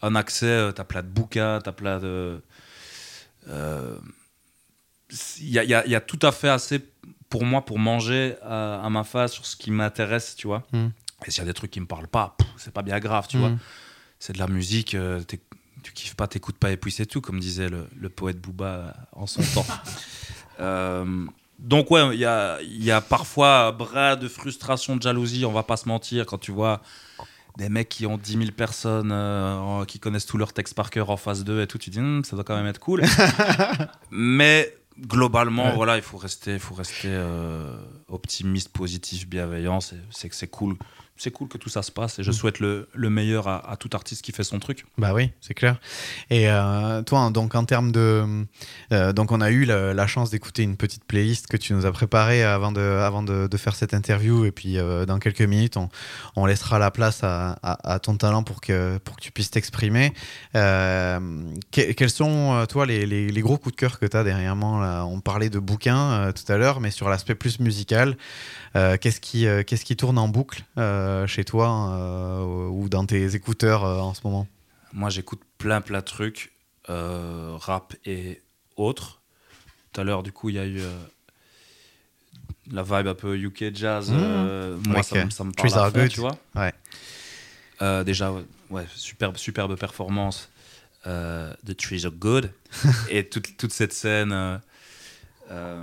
un 0.03 0.15
accès, 0.15 0.47
euh, 0.47 0.73
t'as 0.73 0.85
plein 0.85 1.03
de 1.03 1.09
bouquins, 1.09 1.61
t'as 1.63 1.73
plein 1.73 1.99
de. 1.99 2.43
Il 3.47 3.53
euh, 3.53 3.97
y, 5.41 5.59
a, 5.59 5.65
y, 5.65 5.95
a, 5.95 6.01
tout 6.01 6.19
à 6.23 6.31
fait 6.31 6.49
assez 6.49 6.81
pour 7.29 7.45
moi 7.45 7.65
pour 7.65 7.79
manger 7.79 8.37
à, 8.43 8.87
ma 8.91 9.05
face 9.05 9.33
sur 9.33 9.47
ce 9.47 9.57
qui 9.57 9.71
m'intéresse, 9.71 10.37
tu 10.37 10.47
vois. 10.47 10.63
Hmm. 10.73 10.89
Et 11.27 11.31
s'il 11.31 11.41
y 11.41 11.45
a 11.45 11.47
des 11.47 11.55
trucs 11.55 11.71
qui 11.71 11.81
me 11.81 11.87
parlent 11.87 12.09
pas, 12.09 12.37
c'est 12.57 12.73
pas 12.73 12.83
bien 12.83 12.99
grave, 12.99 13.27
tu 13.29 13.39
vois. 13.39 13.51
Hmm. 13.51 13.59
C'est 14.19 14.35
de 14.35 14.39
la 14.39 14.47
musique, 14.47 14.95
euh, 14.95 15.23
tu 15.83 15.93
kiffes 15.93 16.15
pas, 16.15 16.29
t'écoutes 16.29 16.59
pas 16.59 16.71
et 16.71 16.77
puis 16.77 16.93
c'est 16.93 17.07
tout, 17.07 17.21
comme 17.21 17.41
disait 17.41 17.69
le, 17.69 18.09
poète 18.11 18.41
Booba 18.41 18.95
en 19.13 19.27
son 19.27 19.43
temps. 19.43 19.67
donc 21.59 21.91
ouais, 21.91 22.15
il 22.15 22.21
y 22.21 22.27
a, 22.27 22.59
y 22.63 22.91
a 22.91 23.01
parfois 23.01 23.67
un 23.67 23.73
bras 23.73 24.17
de 24.17 24.29
frustration, 24.29 24.97
de 24.97 25.03
jalousie, 25.03 25.45
on 25.45 25.53
va 25.53 25.63
pas 25.63 25.79
se 25.79 25.89
mentir, 25.89 26.27
quand 26.27 26.39
tu 26.39 26.53
vois 26.53 26.83
des 27.61 27.69
mecs 27.69 27.89
qui 27.89 28.07
ont 28.07 28.19
10 28.19 28.33
000 28.39 28.51
personnes, 28.51 29.15
qui 29.87 30.01
connaissent 30.01 30.27
tous 30.27 30.37
leurs 30.39 30.53
textes 30.53 30.75
par 30.75 30.91
cœur 30.91 31.11
en 31.11 31.17
phase 31.17 31.45
2 31.45 31.63
et 31.63 31.67
tout, 31.69 31.79
tu 31.79 31.91
dis, 31.91 32.01
hmm, 32.01 32.25
ça 32.25 32.35
doit 32.35 32.45
quand 32.45 32.57
même 32.57 32.67
être 32.67 32.81
cool. 32.81 33.03
Mais 34.11 34.75
globalement, 34.99 35.67
Ouais. 35.67 35.75
voilà, 35.75 35.97
il 35.97 36.03
faut 36.03 36.19
rester, 36.19 36.59
faut 36.59 36.75
rester 36.75 37.09
euh, 37.09 37.77
optimiste, 38.09 38.71
positif, 38.71 39.29
bienveillant. 39.29 39.79
C'est 39.81 40.29
que 40.29 40.35
c'est 40.35 40.49
cool. 40.49 40.77
C'est 41.23 41.31
cool 41.31 41.49
que 41.49 41.59
tout 41.59 41.69
ça 41.69 41.83
se 41.83 41.93
passe 41.93 42.19
et 42.19 42.23
je 42.23 42.31
Mm. 42.31 42.33
souhaite 42.33 42.61
le, 42.61 42.89
le 42.95 43.11
meilleur 43.11 43.47
à, 43.47 43.71
à 43.71 43.77
tout 43.77 43.91
artiste 43.93 44.23
qui 44.23 44.33
fait 44.33 44.43
son 44.43 44.59
truc. 44.59 44.87
Bah 44.97 45.13
oui, 45.13 45.33
c'est 45.43 45.53
clair. 45.53 45.79
Et 46.31 46.49
euh, 46.49 47.03
toi, 47.03 47.19
hein, 47.19 47.31
donc 47.31 47.55
en 47.55 47.65
termes 47.67 47.93
de, 47.93 48.25
euh, 48.93 49.13
donc 49.13 49.31
on 49.31 49.43
a 49.43 49.51
eu 49.51 49.67
la, 49.67 49.93
la 49.93 50.07
chance 50.07 50.31
d'écouter 50.31 50.63
une 50.63 50.79
petite 50.79 51.05
playlist 51.05 51.47
que 51.47 51.59
tu 51.59 51.75
nous 51.75 51.85
as 51.85 51.93
préparée 51.93 52.43
avant 52.43 52.73
de, 52.73 52.81
avant 52.81 53.23
de, 53.23 53.49
de 53.49 53.57
faire 53.59 53.75
cette 53.75 53.93
interview. 53.93 54.47
Et 54.47 54.51
puis 54.51 54.79
euh, 54.79 55.05
dans 55.05 55.19
quelques 55.19 55.43
minutes, 55.43 55.77
on, 55.77 55.91
on 56.37 56.47
laissera 56.47 56.79
la 56.79 56.91
place 56.91 57.23
à, 57.23 57.59
à- 57.63 57.93
à 57.93 57.99
ton 57.99 58.17
talent 58.17 58.43
pour 58.43 58.63
que, 58.63 58.97
pour 59.05 59.17
que 59.17 59.21
tu 59.21 59.31
puisses 59.31 59.51
t'exprimer. 59.51 60.15
Que- 60.55 61.93
quels 61.93 62.11
sont, 62.11 62.65
toi, 62.69 62.87
les, 62.87 63.05
les- 63.05 63.31
les 63.31 63.41
gros 63.43 63.59
coups 63.59 63.75
de 63.75 63.81
cœur 63.81 63.99
que 63.99 64.07
tu 64.07 64.17
as 64.17 64.25
dernièrement 64.25 64.81
là? 64.81 65.05
On 65.05 65.21
parlait 65.21 65.51
de 65.51 65.59
bouquins 65.59 66.33
tout 66.33 66.51
à 66.51 66.57
l'heure, 66.57 66.81
mais 66.81 66.91
sur 66.91 67.09
l'aspect 67.11 67.35
plus 67.35 67.61
musical, 67.61 68.17
qu'est-ce 68.75 69.21
qui, 69.21 69.47
qu'est-ce 69.67 69.85
qui 69.85 69.97
tourne 69.97 70.17
en 70.19 70.29
boucle 70.29 70.65
chez 71.27 71.45
toi 71.45 71.93
euh, 71.95 72.69
ou 72.69 72.89
dans 72.89 73.05
tes 73.07 73.35
écouteurs 73.35 73.85
euh, 73.85 73.99
en 74.01 74.15
ce 74.15 74.21
moment 74.25 74.47
Moi, 74.93 75.11
j'écoute 75.11 75.41
plein, 75.59 75.81
plein 75.81 75.99
de 76.01 76.05
trucs, 76.05 76.53
euh, 76.89 77.55
rap 77.59 77.95
et 78.05 78.41
autres. 78.77 79.21
Tout 79.93 80.01
à 80.01 80.05
l'heure, 80.05 80.23
du 80.23 80.33
coup, 80.33 80.49
il 80.49 80.55
y 80.57 80.59
a 80.59 80.65
eu 80.67 80.81
euh, 80.81 80.91
la 82.71 82.83
vibe 82.83 83.09
un 83.09 83.15
peu 83.15 83.37
UK 83.37 83.75
jazz. 83.75 84.11
Euh, 84.13 84.77
moi, 84.87 85.03
ça, 85.03 85.17
me- 85.17 85.23
euh, 85.23 85.31
ça 85.31 85.45
me 85.45 85.53
parle 85.53 85.69
Trees 85.69 85.79
à 85.79 85.83
Are 85.85 85.91
fond, 85.91 85.99
Good. 86.01 86.11
tu 86.11 86.21
vois. 86.21 86.39
Ouais. 86.55 86.73
Euh, 87.83 88.05
déjà, 88.05 88.33
ouais, 88.71 88.87
superbe, 88.95 89.37
superbe 89.37 89.77
performance 89.77 90.49
euh, 91.07 91.53
de 91.65 91.73
Trees 91.73 92.05
Are 92.05 92.13
Good. 92.13 92.53
et 93.11 93.29
toute, 93.29 93.57
toute 93.57 93.73
cette 93.73 93.93
scène 93.93 94.33
euh, 94.33 94.59
euh, 95.51 95.83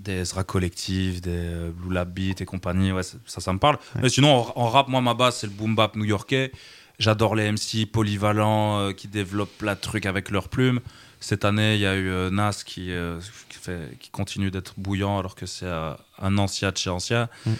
des 0.00 0.20
Ezra 0.20 0.44
Collective, 0.44 1.20
des 1.20 1.30
euh, 1.30 1.70
Blue 1.70 1.92
Lab 1.94 2.12
Beat 2.12 2.40
et 2.40 2.44
compagnie, 2.44 2.92
ouais, 2.92 3.02
ça, 3.02 3.18
ça, 3.26 3.52
me 3.52 3.58
parle. 3.58 3.76
Ouais. 3.94 4.02
Mais 4.02 4.08
sinon, 4.08 4.34
en, 4.34 4.52
en 4.56 4.68
rap, 4.68 4.88
moi, 4.88 5.00
ma 5.00 5.14
base, 5.14 5.36
c'est 5.36 5.46
le 5.46 5.52
boom 5.52 5.74
bap 5.74 5.96
new-yorkais. 5.96 6.52
J'adore 7.00 7.34
les 7.34 7.50
MC 7.50 7.90
polyvalents 7.90 8.78
euh, 8.78 8.92
qui 8.92 9.08
développent 9.08 9.56
plein 9.56 9.74
de 9.74 9.80
trucs 9.80 10.04
avec 10.04 10.30
leurs 10.30 10.50
plumes. 10.50 10.80
Cette 11.18 11.46
année, 11.46 11.74
il 11.74 11.80
y 11.80 11.86
a 11.86 11.96
eu 11.96 12.10
euh, 12.10 12.30
Nas 12.30 12.62
qui, 12.64 12.92
euh, 12.92 13.18
qui, 13.48 13.56
fait, 13.56 13.96
qui 13.98 14.10
continue 14.10 14.50
d'être 14.50 14.74
bouillant 14.76 15.18
alors 15.18 15.34
que 15.34 15.46
c'est 15.46 15.66
un 15.66 16.38
ancien 16.38 16.70
de 16.70 16.76
chez 16.76 16.90
ancien. 16.90 17.30
Mm. 17.46 17.52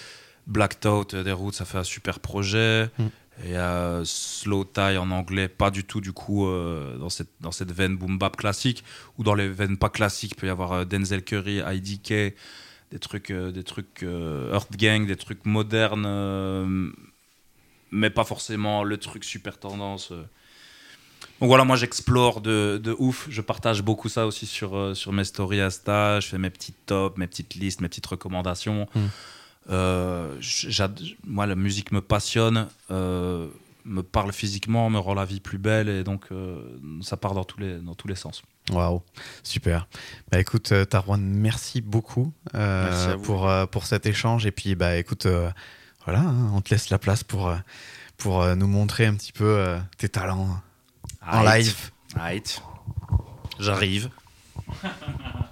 Black 0.46 0.81
Tout 0.81 1.07
des 1.12 1.33
Roots, 1.33 1.55
ça 1.55 1.64
fait 1.64 1.79
un 1.79 1.85
super 1.85 2.20
projet. 2.20 2.90
Mm. 2.98 3.07
Et 3.42 3.57
euh, 3.57 4.05
Slow 4.05 4.64
Tie 4.64 4.98
en 4.98 5.11
anglais, 5.11 5.48
pas 5.48 5.70
du 5.70 5.85
tout 5.85 6.00
du 6.00 6.12
coup 6.12 6.46
euh, 6.46 6.98
dans, 6.98 7.09
cette, 7.09 7.31
dans 7.40 7.53
cette 7.53 7.72
veine 7.72 7.96
boom 7.96 8.18
bap 8.18 8.37
classique, 8.37 8.85
ou 9.16 9.24
dans 9.24 9.35
les 9.35 9.48
veines 9.48 9.79
pas 9.79 9.88
classiques, 9.88 10.33
il 10.33 10.35
peut 10.37 10.46
y 10.46 10.50
avoir 10.50 10.72
euh, 10.72 10.85
Denzel 10.85 11.24
Curry, 11.24 11.62
IDK, 11.66 12.09
des 12.09 12.98
trucs, 13.00 13.31
euh, 13.31 13.50
des 13.50 13.64
trucs 13.64 14.03
Earth 14.03 14.76
Gang, 14.76 15.07
des 15.07 15.16
trucs 15.16 15.46
modernes, 15.46 16.92
mais 17.90 18.11
pas 18.11 18.24
forcément 18.24 18.85
le 18.85 18.98
truc 18.98 19.24
super 19.24 19.59
tendance. 19.59 20.12
Donc 21.40 21.48
voilà, 21.48 21.64
moi 21.64 21.76
j'explore 21.76 22.42
de, 22.42 22.94
ouf, 22.98 23.26
je 23.31 23.40
partage 23.40 23.83
beaucoup 23.83 24.11
ça 24.11 24.26
aussi 24.26 24.44
sur, 24.44 24.94
sur 24.94 25.12
mes 25.12 25.24
stories 25.24 25.62
Insta, 25.62 26.20
je 26.20 26.29
fais 26.29 26.38
mes 26.38 26.50
petites 26.50 26.85
tops, 26.85 27.16
mes 27.16 27.26
petites 27.26 27.55
listes, 27.55 27.81
mes 27.81 27.88
petites 27.88 28.07
recommandations. 28.07 28.87
Mm. 28.94 29.07
Euh, 29.70 30.40
moi 31.26 31.46
la 31.46 31.54
musique 31.54 31.92
me 31.92 32.00
passionne, 32.00 32.68
euh, 32.90 33.48
me 33.85 34.02
parle 34.02 34.33
physiquement, 34.33 34.90
me 34.90 34.98
rend 34.98 35.14
la 35.14 35.24
vie 35.24 35.40
plus 35.40 35.59
belle 35.59 35.88
et 35.88 36.04
donc 36.04 36.26
euh, 36.33 36.61
ça 37.02 37.16
part 37.16 37.35
dans 37.35 37.44
tous 37.44 37.61
les, 37.61 37.78
dans 37.78 37.94
tous 37.94 38.09
les 38.09 38.16
sens. 38.16 38.42
Waouh, 38.70 39.02
super. 39.42 39.88
Bah 40.30 40.38
écoute, 40.38 40.72
Tarwan, 40.88 41.20
merci 41.20 41.80
beaucoup 41.80 42.33
euh, 42.54 42.90
Merci 42.90 43.22
pour, 43.24 43.48
euh, 43.48 43.66
pour 43.66 43.87
cet 43.87 44.06
échange. 44.06 44.46
Et 44.46 44.52
puis, 44.52 44.74
bah 44.74 44.96
écoute, 44.96 45.26
euh, 45.26 45.50
voilà, 46.04 46.20
hein, 46.20 46.50
on 46.54 46.61
te 46.61 46.70
laisse 46.70 46.90
la 46.90 46.98
place 46.98 47.24
pour, 47.24 47.52
pour 48.16 48.42
euh, 48.42 48.54
nous 48.54 48.68
montrer 48.68 49.06
un 49.06 49.14
petit 49.14 49.33
peu 49.33 49.44
euh, 49.44 49.78
tes 49.98 50.09
talents 50.09 50.61
en 51.26 51.42
live. 51.42 51.90
Aight. 52.16 52.62
J'arrive. 53.59 54.11